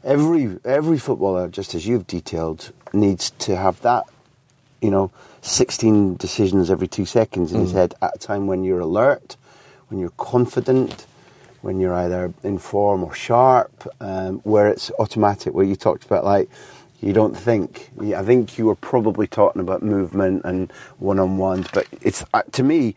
[0.05, 4.05] every every footballer, just as you've detailed, needs to have that,
[4.81, 5.11] you know,
[5.43, 9.37] 16 decisions every two seconds in his head at a time when you're alert,
[9.89, 11.07] when you're confident,
[11.63, 16.25] when you're either in form or sharp, um, where it's automatic, where you talked about
[16.25, 16.49] like,
[17.01, 17.91] you don't think.
[18.01, 22.95] I think you were probably talking about movement and one-on-ones, but it's uh, to me,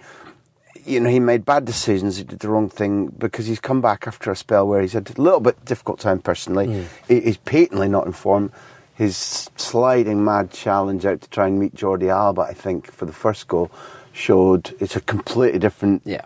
[0.86, 2.18] you know, he made bad decisions.
[2.18, 5.10] He did the wrong thing because he's come back after a spell where he's had
[5.18, 6.88] a little bit difficult time personally.
[7.08, 8.52] He, he's patently not in form.
[9.00, 13.14] His sliding mad challenge out to try and meet Jordi Alba, I think, for the
[13.14, 13.72] first goal,
[14.12, 16.26] showed it's a completely different Yeah.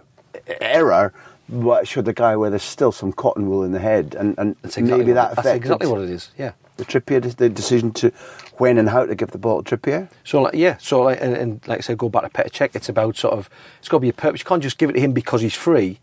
[0.60, 1.14] error.
[1.48, 4.34] But it showed the guy where there's still some cotton wool in the head, and,
[4.40, 6.32] and exactly maybe that that's exactly what it is.
[6.36, 6.54] Yeah.
[6.78, 8.12] the Trippier the decision to
[8.58, 10.10] when and how to give the ball to Trippier.
[10.24, 12.76] So like yeah, so like and, and like I said, go back to Petr Cech.
[12.76, 14.42] It's about sort of it's got to be a purpose.
[14.42, 16.00] You can't just give it to him because he's free.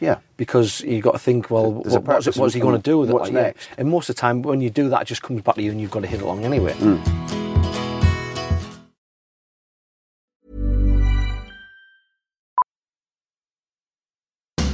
[0.00, 2.98] Yeah, Because you've got to think, well, what, what's, it, what's he going to do
[2.98, 3.12] with it?
[3.14, 3.42] what's Like, yeah.
[3.42, 3.68] next?
[3.78, 5.70] And most of the time, when you do that, it just comes back to you,
[5.70, 6.74] and you've got to hit it along anyway.
[6.74, 6.96] Hmm.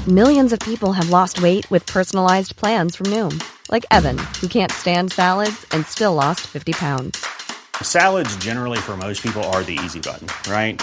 [0.08, 4.72] Millions of people have lost weight with personalized plans from Noom, like Evan, who can't
[4.72, 7.24] stand salads and still lost 50 pounds.
[7.80, 10.82] Salads, generally, for most people, are the easy button, right?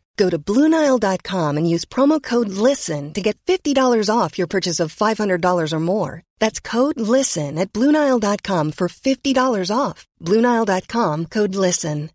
[0.17, 3.75] Go to BlueNile.com and use promo code LISTEN to get $50
[4.09, 6.23] off your purchase of $500 or more.
[6.39, 10.07] That's code LISTEN at BlueNile.com for $50 off.
[10.21, 12.09] BlueNile.com code LISTEN.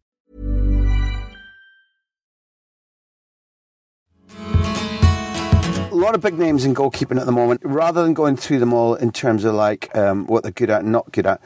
[5.96, 7.58] a lot of big names in goalkeeping at the moment.
[7.64, 10.82] Rather than going through them all in terms of like um, what they're good at
[10.82, 11.40] and not good at,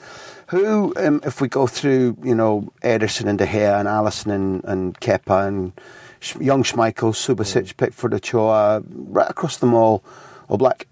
[0.48, 4.64] who, um, if we go through, you know, Ederson and De Gea and Alisson and,
[4.64, 5.72] and Kepa and
[6.40, 10.02] young Schmeichel, Subasic, Pickford, Ochoa, right across them all,
[10.48, 10.86] or Black.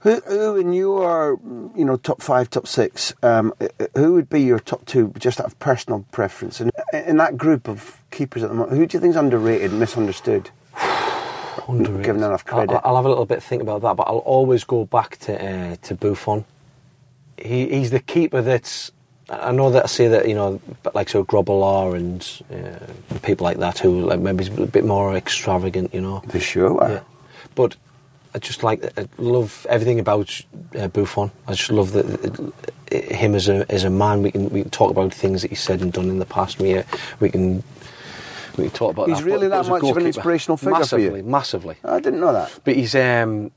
[0.00, 1.38] Who, who in your,
[1.76, 3.52] you know, top five, top six, um,
[3.94, 6.60] who would be your top two, just out of personal preference?
[6.60, 9.72] And in that group of keepers at the moment, who do you think is underrated,
[9.72, 10.50] misunderstood?
[11.68, 12.04] Underrated.
[12.04, 12.80] given enough I'll- credit.
[12.84, 15.34] I'll, have a little bit think about that, but I'll always go back to
[15.72, 16.44] uh, to Buffon.
[17.36, 18.92] He, he's the keeper that's.
[19.30, 20.60] I know that I say that you know,
[20.94, 25.94] like so Grobbelaar and uh, people like that who like maybe a bit more extravagant,
[25.94, 26.20] you know.
[26.28, 26.78] For sure.
[26.80, 27.00] Yeah.
[27.54, 27.76] But
[28.34, 30.40] I just like I love everything about
[30.78, 31.30] uh, Buffon.
[31.46, 32.52] I just love that
[32.92, 34.22] uh, him as a as a man.
[34.22, 36.58] We can we can talk about things that he said and done in the past.
[36.58, 36.82] We uh,
[37.20, 37.62] we can
[38.56, 39.08] we can talk about.
[39.08, 39.24] He's that.
[39.24, 41.10] really that much of an inspirational figure for you?
[41.10, 42.58] massively, Massively, I didn't know that.
[42.64, 43.50] But he's um,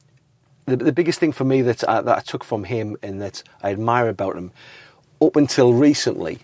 [0.66, 3.44] the the biggest thing for me that I, that I took from him and that
[3.62, 4.52] I admire about him.
[5.24, 6.40] Up until recently,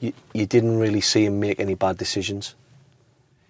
[0.00, 2.54] you, you didn't really see him make any bad decisions.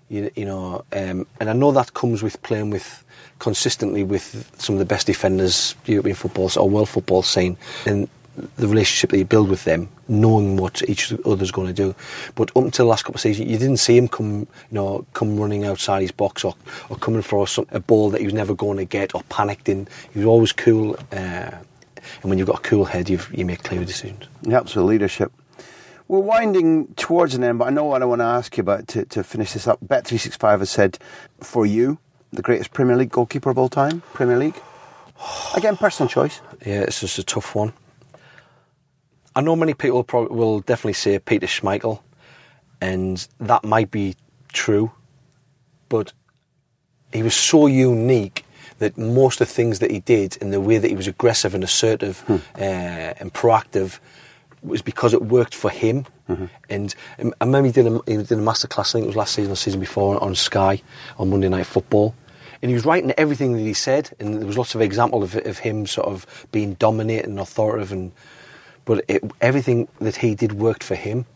[0.08, 3.04] You, you know, um, and I know that comes with playing with
[3.40, 7.56] consistently with some of the best defenders European football or world football scene.
[7.86, 8.08] And
[8.56, 11.94] the relationship that you build with them, knowing what each other's going to do.
[12.36, 15.04] But up until the last couple of seasons, you didn't see him come, you know,
[15.12, 16.54] come running outside his box or,
[16.88, 19.68] or coming for some, a ball that he was never going to get or panicked
[19.68, 19.88] in.
[20.12, 20.96] He was always cool.
[21.10, 21.50] Uh,
[22.22, 24.24] and when you've got a cool head, you've, you make clear decisions.
[24.42, 25.32] It helps with leadership.
[26.08, 28.88] We're winding towards an end, but I know what I want to ask you about
[28.88, 29.78] to, to finish this up.
[29.80, 30.98] Bet365 has said,
[31.40, 31.98] for you,
[32.32, 34.60] the greatest Premier League goalkeeper of all time, Premier League?
[35.54, 36.40] Again, personal choice.
[36.66, 37.72] Yeah, it's just a tough one.
[39.34, 42.00] I know many people probably will definitely say Peter Schmeichel,
[42.80, 44.16] and that might be
[44.52, 44.92] true,
[45.88, 46.12] but
[47.12, 48.44] he was so unique
[48.82, 51.54] that most of the things that he did and the way that he was aggressive
[51.54, 53.98] and assertive uh, and proactive
[54.62, 56.06] was because it worked for him.
[56.70, 59.16] And um, I remember he did, a, he did a masterclass, I think it was
[59.16, 60.80] last season or season before, on Sky
[61.18, 62.14] on Monday Night Football.
[62.62, 65.46] And he was writing everything that he said, and there was lots of examples of,
[65.46, 68.12] of him sort of being dominant and authoritative, and
[68.84, 71.26] but it, everything that he did worked for him.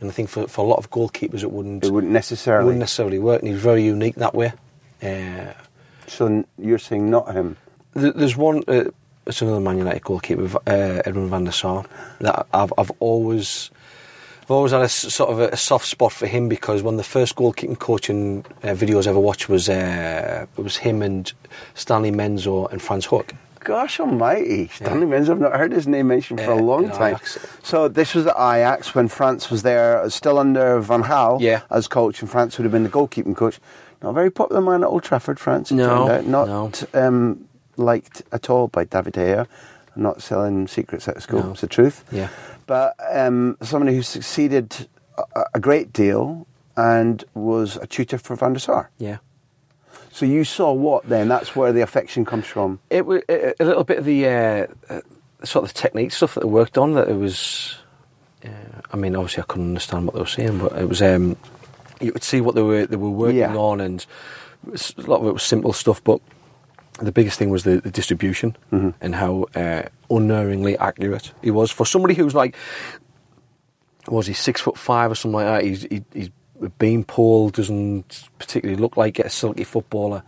[0.00, 2.66] And I think for, for a lot of goalkeepers, it wouldn't It wouldn't necessarily.
[2.66, 3.40] wouldn't necessarily work.
[3.40, 4.52] And he was very unique that way.
[5.02, 5.52] Uh,
[6.06, 7.56] So you're saying not him?
[7.94, 8.62] There's one.
[8.68, 8.84] Uh,
[9.26, 11.84] it's another Man United goalkeeper, uh, Edwin van der Sar.
[12.20, 13.70] That I've I've always.
[14.44, 16.98] I've always had a sort of a, a soft spot for him because one of
[16.98, 21.32] the first goalkeeping coaching uh, videos I ever watched was uh, it was him and
[21.74, 23.32] Stanley Menzo and Frans Hoek.
[23.58, 24.68] Gosh almighty.
[24.68, 25.30] Stanley Menzo!
[25.30, 27.14] I've not heard his name mentioned for a Uh, long time.
[27.16, 27.38] Ajax.
[27.64, 31.62] So this was at Ajax when Frans was there, still under Van Gaal Yeah.
[31.68, 33.58] as coach, and Frans would have been the goalkeeping coach.
[34.02, 35.70] Not a very popular man at Old Trafford, Frans.
[35.70, 36.48] it No, turned out.
[36.48, 39.46] Not Um, liked at all by David Ayer.
[39.94, 41.50] I'm not selling secrets out of school, No.
[41.52, 42.04] it's the truth.
[42.12, 42.28] Yeah.
[42.66, 44.88] But um, somebody who succeeded
[45.34, 48.90] a, a great deal and was a tutor for Van der Sar.
[48.98, 49.18] Yeah.
[50.12, 51.28] So you saw what then?
[51.28, 52.78] That's where the affection comes from.
[52.90, 55.00] It was a little bit of the uh, uh,
[55.44, 56.92] sort of technique stuff that they worked on.
[56.94, 57.78] That it was.
[58.44, 58.48] Uh,
[58.92, 61.02] I mean, obviously, I couldn't understand what they were saying, but it was.
[61.02, 61.36] Um,
[62.00, 63.56] you could see what they were they were working Yeah.
[63.56, 64.04] on, and
[64.66, 66.02] a lot of it was simple stuff.
[66.04, 66.20] But
[67.00, 68.56] the biggest thing was the, the distribution
[69.00, 72.56] and how uh, unerringly accurate he was for somebody who's like,
[74.08, 75.64] was he six foot five or something like that?
[75.64, 76.30] He's he, he's
[76.62, 80.22] a beanpole, doesn't particularly look like a silky footballer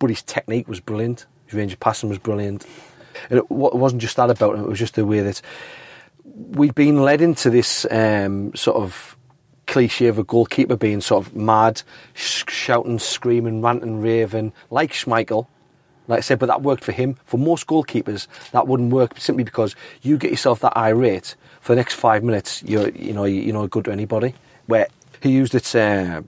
[0.00, 1.24] but his technique was brilliant.
[1.46, 2.66] His range of passing was brilliant.
[3.30, 5.40] And it, it wasn't just that about him, it was just the way that
[6.24, 9.13] we'd been led into this um, sort of
[9.74, 11.82] cliche of a goalkeeper being sort of mad,
[12.14, 15.48] sh- shouting, screaming, ranting, raving, like Schmeichel.
[16.06, 17.16] Like I said, but that worked for him.
[17.24, 21.76] For most goalkeepers, that wouldn't work simply because you get yourself that irate for the
[21.76, 22.62] next five minutes.
[22.62, 24.36] You're, you know, you're not good to anybody.
[24.66, 24.86] Where
[25.20, 26.22] he used it uh,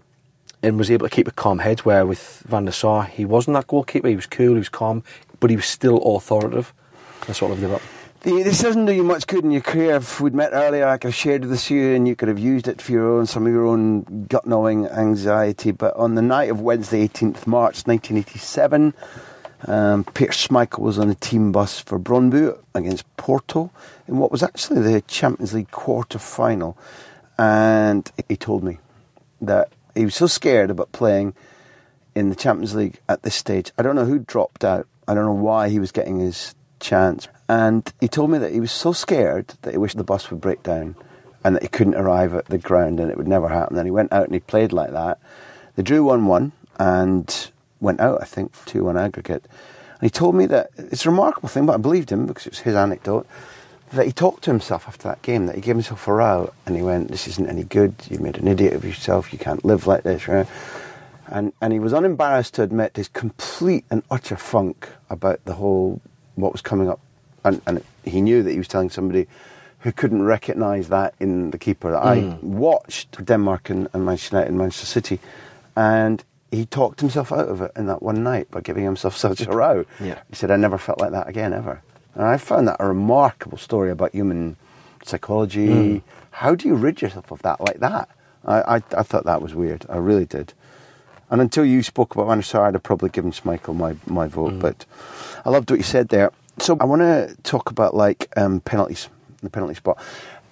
[0.65, 1.81] and was able to keep a calm head.
[1.81, 4.09] Where with Van der Sar, he wasn't that goalkeeper.
[4.09, 5.05] He was cool, he was calm,
[5.39, 6.73] but he was still authoritative.
[7.29, 7.83] That's what I loved about.
[8.27, 9.95] This doesn't do you much good in your career.
[9.95, 12.41] If we'd met earlier, I could have shared it with you and you could have
[12.41, 15.71] used it for your own, some of your own gut knowing anxiety.
[15.71, 18.95] But on the night of Wednesday, 18th March 1987,
[19.69, 23.71] um, Peter Schmeichel was on a team bus for Brøndby against Porto
[24.09, 26.77] in what was actually the Champions League quarter final.
[27.39, 28.79] And he told me
[29.41, 31.33] that he was so scared about playing
[32.17, 33.71] in the Champions League at this stage.
[33.79, 34.89] I don't know who dropped out.
[35.07, 37.29] I don't know why he was getting his chance.
[37.49, 40.41] And he told me that he was so scared that he wished the bus would
[40.41, 40.97] break down
[41.45, 43.77] and that he couldn't arrive at the ground and it would never happen.
[43.79, 45.19] And he went out and he played like that.
[45.77, 47.51] They drew 1 1 and
[47.81, 49.45] went out, I think, 2 1 aggregate.
[49.45, 52.53] And he told me that it's a remarkable thing, but I believed him because it
[52.53, 53.27] was his anecdote.
[53.93, 56.75] That he talked to himself after that game, that he gave himself a row and
[56.75, 57.95] he went, This isn't any good.
[58.11, 59.33] You made an idiot of yourself.
[59.33, 60.27] You can't live like this.
[60.27, 60.49] Right?
[61.29, 66.01] And, and he was unembarrassed to admit his complete and utter funk about the whole,
[66.37, 67.01] what was coming up.
[67.45, 69.27] And, and he knew that he was telling somebody
[69.81, 71.91] who couldn't recognise that in the keeper.
[71.91, 72.57] That I hmm.
[72.57, 75.21] watched Denmark and, and Manchester United and Manchester City,
[75.77, 79.43] and he talked himself out of it in that one night by giving himself such
[79.43, 79.85] a row.
[80.01, 80.19] Yeah.
[80.29, 81.83] He said, I never felt like that again, ever.
[82.15, 84.57] And I found that a remarkable story about human
[85.05, 85.67] psychology.
[85.67, 85.99] Hmm.
[86.31, 88.09] How do you rid yourself of that like that?
[88.45, 89.87] I, I, I thought that was weird.
[89.89, 90.53] I really did.
[91.31, 94.29] And until you spoke about Van der Sar, I'd have probably given Schmeichel my, my
[94.29, 94.59] vote.
[94.59, 94.87] But
[95.45, 96.33] I loved what you said there.
[96.59, 99.09] So I want to talk about like um, penalties,
[99.43, 99.99] the penalty spot.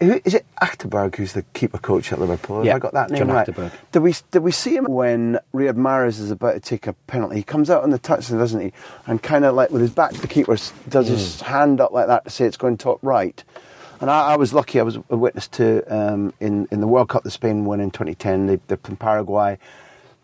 [0.00, 2.58] Who, is it Achterberg who's the keeper coach at Liverpool?
[2.58, 3.46] Have Yeah, I got that name John right?
[3.46, 3.72] Achterberg.
[3.92, 7.36] Did we did we see him when Riyad Mahrez is about to take a penalty?
[7.36, 8.72] He comes out on the touchline, doesn't he?
[9.06, 10.56] And kind of like with his back to the keeper,
[10.88, 13.42] does his hand up like that to say it's going top right.
[14.00, 17.08] And I, I was lucky; I was a witness to um, in in the World
[17.08, 18.46] Cup that Spain won in 2010.
[18.46, 19.58] They, they're playing Paraguay.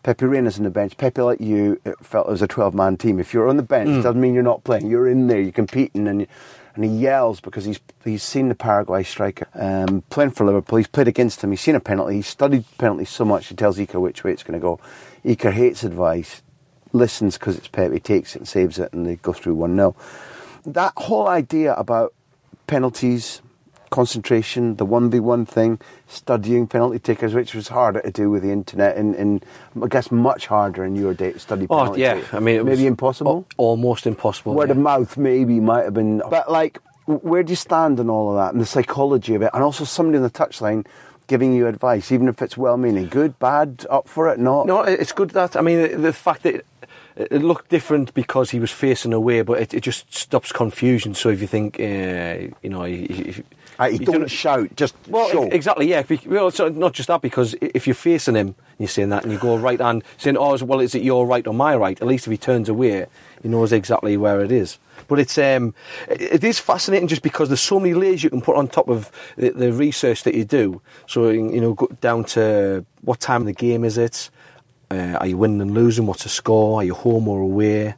[0.03, 0.97] Pepe Reina's on the bench.
[0.97, 3.19] Pepe, like you, it felt it was a 12 man team.
[3.19, 4.89] If you're on the bench, it doesn't mean you're not playing.
[4.89, 6.27] You're in there, you're competing, and, you,
[6.75, 10.77] and he yells because he's he's seen the Paraguay striker um, playing for Liverpool.
[10.77, 11.51] He's played against him.
[11.51, 12.15] He's seen a penalty.
[12.15, 13.47] He's studied penalties so much.
[13.47, 14.79] He tells Iker which way it's going to go.
[15.23, 16.41] Iker hates advice,
[16.93, 19.95] listens because it's Pepe, takes it and saves it, and they go through one 0
[20.65, 22.15] That whole idea about
[22.65, 23.41] penalties,
[23.91, 28.41] concentration, the one v one thing, studying penalty takers, which was harder to do with
[28.41, 29.45] the internet, and, and
[29.83, 31.67] I guess much harder in your day to study.
[31.69, 32.33] Oh yeah, takers.
[32.33, 33.45] I mean, it maybe impossible.
[33.59, 34.55] al- almost impossible.
[34.55, 34.75] Word yeah.
[34.75, 38.37] of mouth maybe might have been, but like, where do you stand on all of
[38.37, 40.87] that and the psychology of it, and also somebody on the touchline
[41.27, 44.65] giving you advice, even if it's well-meaning, good, bad, up for it, not.
[44.67, 46.65] No, it's good that I mean the fact that it,
[47.15, 51.13] it looked different because he was facing away, but it, it just stops confusion.
[51.13, 53.41] So if you think, uh, you know, if,
[53.81, 55.43] Uh, don't don't- shout, just Well, show.
[55.43, 56.03] exactly, yeah.
[56.27, 59.31] Well, it's not just that because if you're facing him, and you're saying that, and
[59.31, 62.07] you go right hand, saying, "Oh, well, is it your right or my right?" At
[62.07, 63.05] least if he turns away,
[63.41, 64.77] he knows exactly where it is.
[65.07, 65.73] But it's um,
[66.09, 68.87] it it is fascinating just because there's so many layers you can put on top
[68.87, 70.81] of the, the research that you do.
[71.07, 74.29] So you know, go down to what time of the game is it?
[74.91, 76.05] Uh, are you winning and losing?
[76.05, 76.81] What's the score?
[76.81, 77.95] Are you home or away?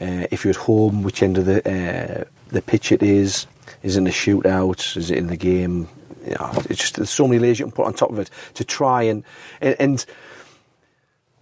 [0.00, 3.46] Uh, if you're at home, which end of the uh, the pitch it is?
[3.82, 4.96] Is in a shootout?
[4.96, 5.88] Is it in the game?
[6.24, 8.30] You know, it's just there's so many layers you can put on top of it
[8.54, 9.24] to try and
[9.60, 10.06] and, and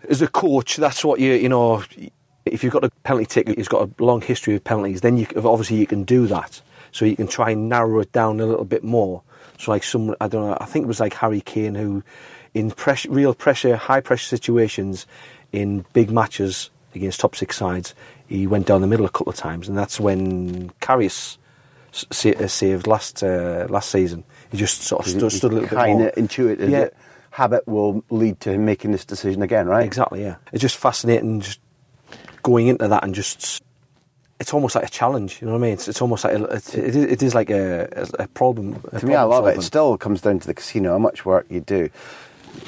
[0.08, 1.84] as a coach, that's what you you know.
[2.46, 5.26] If you've got a penalty taker who's got a long history of penalties, then you
[5.36, 6.62] obviously you can do that.
[6.90, 9.22] So you can try and narrow it down a little bit more.
[9.58, 12.02] So like some, I don't know, I think it was like Harry Kane who,
[12.54, 15.06] in pressure, real pressure, high pressure situations,
[15.52, 17.94] in big matches against top six sides,
[18.26, 21.36] he went down the middle a couple of times, and that's when Karius
[21.92, 24.24] saved last uh, last season.
[24.50, 26.08] He just sort of stood, stood a little bit kind more.
[26.08, 26.70] of intuitive.
[26.70, 26.80] Yeah.
[26.80, 26.94] that
[27.30, 29.84] Habit will lead to him making this decision again, right?
[29.84, 30.36] Exactly, yeah.
[30.52, 31.60] It's just fascinating just
[32.42, 33.62] going into that and just.
[34.40, 35.72] It's almost like a challenge, you know what I mean?
[35.74, 38.82] It's, it's almost like a, it's, it, is, it is like a, a problem.
[38.90, 39.58] a To me, I love it.
[39.58, 41.90] It still comes down to the casino, how much work you do.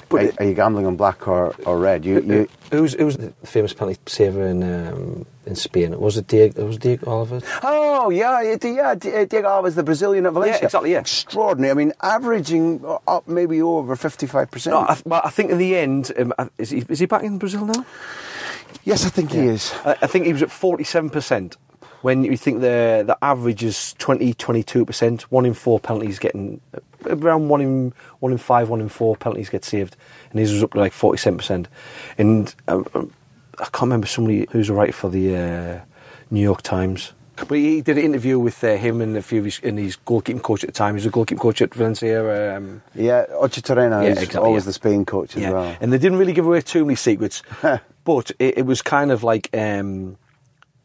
[0.09, 2.05] But are, are you gambling on black or, or red?
[2.05, 5.99] You, you, Who's who's the famous penalty saver in um, in Spain?
[5.99, 6.65] Was it Diego?
[6.67, 7.41] Was Diego Oliver?
[7.63, 8.89] Oh yeah, yeah, yeah.
[8.91, 10.65] Uh, Diego Alves, the Brazilian at Valencia.
[10.65, 11.01] exactly, yeah.
[11.01, 11.71] Extraordinary.
[11.71, 14.75] I mean, averaging up maybe over fifty-five percent.
[14.75, 17.23] No, I, th- but I think in the end, um, is he is he back
[17.25, 17.85] in Brazil now?
[18.85, 19.73] yes, I think he is.
[19.85, 21.57] I, I think he was at forty-seven percent.
[22.03, 26.61] When you think the the average is 20, 22 percent, one in four penalties getting
[27.07, 29.97] around one in one in five, one in four penalties get saved,
[30.31, 31.69] and his was up to like forty-seven percent.
[32.19, 33.13] And um, um,
[33.59, 35.81] I can't remember somebody who's a writer for the uh,
[36.31, 37.13] New York Times.
[37.37, 39.97] But he did an interview with uh, him and a few of his, and his
[39.97, 40.95] goalkeeping coach at the time.
[40.95, 42.57] He was a goalkeeping coach at Valencia.
[42.57, 44.67] Um, Yeah, Ochotorena Yeah, is exactly, always yeah.
[44.69, 45.77] the Spain coach as well.
[45.81, 47.43] and they didn't really give away too many secrets,
[48.05, 50.19] but it, it was kind of like um,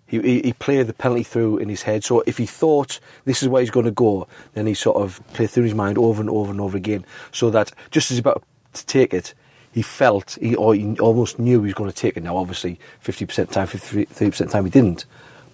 [0.07, 2.03] he, he, he played the penalty through in his head.
[2.03, 5.21] So if he thought this is where he's going to go, then he sort of
[5.33, 8.19] played through his mind over and over and over again, so that just as he's
[8.19, 8.43] about
[8.73, 9.33] to take it,
[9.71, 12.23] he felt he, or he almost knew he was going to take it.
[12.23, 15.05] Now, obviously, fifty percent time, fifty percent time, he didn't,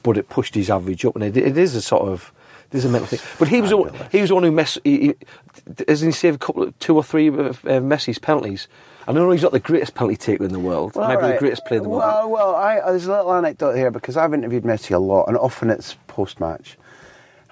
[0.01, 2.31] but it pushed his average up, and it, it is a sort of.
[2.73, 4.77] There's a mental thing, but he was the one, he was the one who mess.
[4.83, 5.13] He, he,
[5.85, 8.67] doesn't he save a couple, of, two or three of uh, Messi's penalties?
[9.07, 11.37] I know he's not the greatest penalty taker in the world, Well, maybe all the
[11.37, 12.01] greatest player in the world.
[12.03, 15.37] Well, well, I, there's a little anecdote here because I've interviewed Messi a lot, and
[15.37, 16.77] often it's post-match.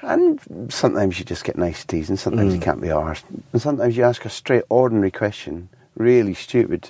[0.02, 2.64] And sometimes you just get niceties, and sometimes you Mm.
[2.64, 3.24] can't be arsed.
[3.54, 6.90] And sometimes you ask a straight, ordinary question, really stupid.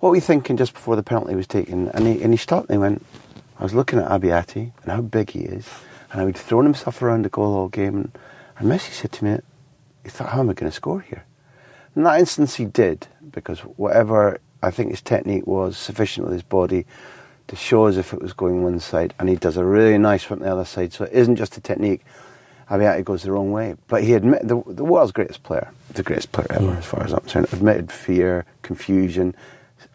[0.00, 1.88] What were you thinking just before the penalty was taken?
[1.90, 3.04] And he, and he stopped and he went,
[3.58, 5.66] I was looking at Abbiati and how big he is,
[6.10, 7.96] and how he'd thrown himself around the goal all game.
[7.96, 8.18] And,
[8.58, 9.38] and Messi said to me,
[10.04, 11.24] he thought, how am I going to score here?
[11.94, 16.42] In that instance, he did, because whatever I think his technique was sufficient with his
[16.42, 16.86] body
[17.48, 20.28] to show as if it was going one side, and he does a really nice
[20.28, 20.92] one on the other side.
[20.92, 22.02] So it isn't just a technique.
[22.68, 25.70] I mean, Abbiati goes the wrong way, but he admitted the, the world's greatest player,
[25.92, 26.78] the greatest player ever, hmm.
[26.78, 27.52] as far as I'm concerned.
[27.52, 29.36] Admitted fear, confusion,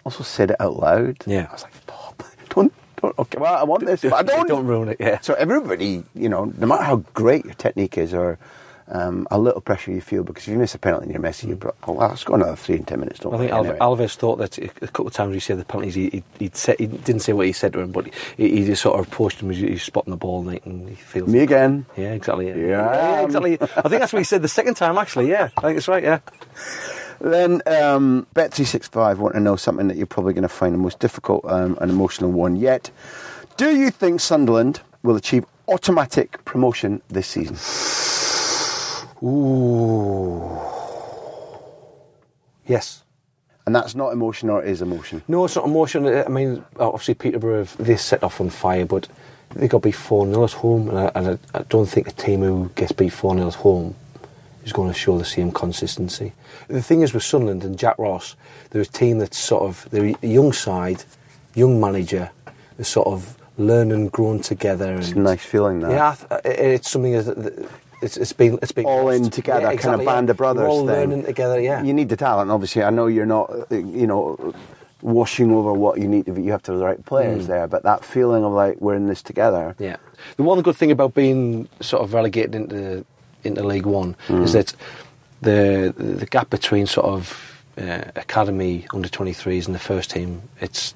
[0.05, 1.17] also said it out loud.
[1.25, 1.47] Yeah.
[1.49, 3.19] I was like, stop, don't, don't.
[3.19, 4.47] Okay, well, I want this, but I don't.
[4.47, 5.19] Don't ruin it, yeah.
[5.21, 8.37] So everybody, you know, no matter how great your technique is, or
[8.87, 11.47] um, a little pressure you feel, because if you miss a penalty and you're Messi,
[11.47, 13.19] you bro- oh, well, let's go another three and ten minutes.
[13.19, 13.77] Don't I think anyway.
[13.79, 16.77] Alves thought that a couple of times he said the penalties, he, he, he'd said,
[16.77, 19.39] he didn't say what he said to him, but he, he just sort of approached
[19.39, 21.29] him as he- he's spotting the ball and he, and he feels.
[21.29, 21.85] Me again.
[21.95, 22.47] Yeah, exactly.
[22.49, 22.55] Yeah.
[22.57, 23.21] Yeah.
[23.21, 23.53] exactly.
[23.61, 25.29] I think that's what he said the second time, actually.
[25.29, 26.03] Yeah, I think it's right.
[26.03, 26.19] Yeah.
[27.21, 30.99] Then um, Bet365 want to know something that you're probably going to find the most
[30.99, 32.89] difficult um, and emotional one yet.
[33.57, 37.57] Do you think Sunderland will achieve automatic promotion this season?
[39.23, 40.59] Ooh.
[42.65, 43.03] Yes.
[43.67, 45.21] And that's not emotion or it is emotion.
[45.27, 46.07] No, it's not emotion.
[46.07, 49.07] I mean, obviously Peterborough, they set off on fire, but
[49.53, 52.11] they got beat 4 0 at home, and, I, and I, I don't think a
[52.11, 53.95] team who gets beat 4 0 at home
[54.63, 56.33] is going to show the same consistency.
[56.67, 58.35] The thing is with Sunderland and Jack Ross,
[58.69, 61.03] they're a team that's sort of, they're a young side,
[61.55, 62.29] young manager,
[62.77, 64.95] they're sort of learn and growing together.
[64.97, 65.91] It's a nice feeling that.
[65.91, 67.69] Yeah, th- it's something that.
[68.03, 70.31] It's, it's been it's been all in together, Yeah, kind of band yeah.
[70.31, 70.87] of brothers We're all thing.
[71.11, 71.61] learning together.
[71.61, 72.81] Yeah, You need the talent, obviously.
[72.81, 74.55] I know you're not, uh, you know,
[75.03, 76.41] washing over what you need to be.
[76.41, 79.05] You have to have the right players there, but that feeling of like we're in
[79.05, 79.75] this together.
[79.77, 79.97] Yeah.
[80.37, 83.05] The one good thing about being sort of relegated into
[83.43, 84.73] into League One is that
[85.41, 90.93] the the gap between sort of uh, academy under 23s and the first team it's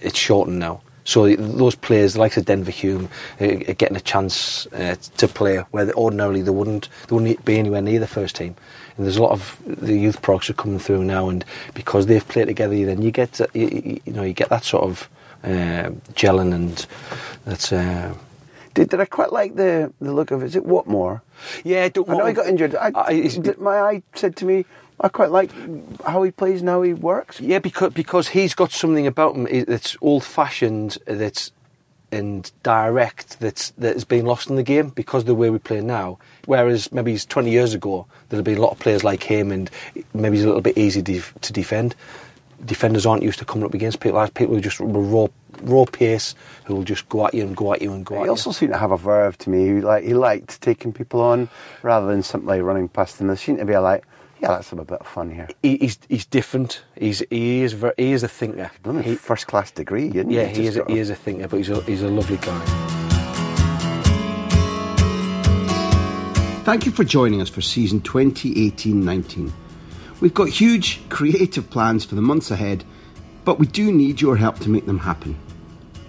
[0.00, 0.80] it's shortened now.
[1.06, 5.58] So those players, like the Denver Hume, are, are getting a chance uh, to play
[5.70, 8.54] where they, ordinarily they wouldn't they wouldn't be anywhere near the first team.
[8.96, 12.26] And there's a lot of the youth products are coming through now, and because they've
[12.26, 15.08] played together, then you get uh, you- you know you get that sort of
[15.44, 16.86] uh, gelling, and
[17.44, 17.70] that's.
[17.72, 18.14] Uh,
[18.74, 21.20] Did, did I quite like the, the look of Is it Watmore?
[21.64, 22.74] yeah, don't I know he got injured.
[22.74, 24.64] I, I- my eye said to me,
[25.00, 25.50] I quite like
[26.04, 27.40] how he plays and how he works.
[27.40, 31.50] Yeah, because because he's got something about him eh, that's old fashioned, that's
[32.12, 35.80] and direct that's that's been lost in the game because of the way we play
[35.80, 36.18] now.
[36.46, 39.50] Whereas maybe he's 20 years ago, there'd have been a lot of players like him,
[39.50, 39.68] and
[40.14, 41.96] maybe he's a little bit easy def- to defend.
[42.64, 45.26] Defenders aren't used to coming up against people like people who just raw
[45.62, 46.34] raw pace,
[46.64, 48.24] who will just go at you and go at you and go at you.
[48.24, 48.54] He at also you.
[48.54, 49.66] seemed to have a verve to me.
[49.66, 51.48] He, like, he liked taking people on
[51.82, 53.26] rather than simply running past them.
[53.28, 54.04] There seemed to be a like,
[54.40, 55.48] yeah, let's have a bit of fun here.
[55.62, 56.82] He, he's he's different.
[56.98, 58.70] He's he is very, he is a thinker.
[58.82, 60.62] Done a He- first class degree, isn't yeah, he?
[60.62, 62.60] he is a, he is a thinker, but he's a he's a lovely guy.
[66.64, 69.52] Thank you for joining us for season 2018 19.
[70.20, 72.84] We've got huge creative plans for the months ahead,
[73.44, 75.36] but we do need your help to make them happen.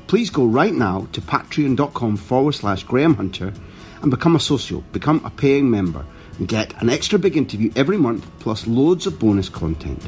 [0.07, 3.53] Please go right now to patreon.com forward slash Graham Hunter
[4.01, 6.05] and become a social, become a paying member,
[6.37, 10.07] and get an extra big interview every month plus loads of bonus content.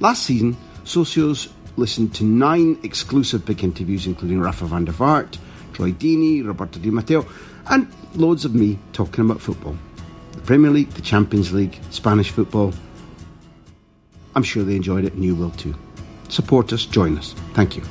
[0.00, 5.38] Last season, Socios listened to nine exclusive big interviews, including Rafa van der Vaart,
[5.72, 7.24] Troy Deeney, Roberto Di Matteo,
[7.70, 9.76] and loads of me talking about football.
[10.32, 12.72] The Premier League, the Champions League, Spanish football.
[14.38, 15.74] I'm sure they enjoyed it and you will too.
[16.28, 17.32] Support us, join us.
[17.54, 17.82] Thank you.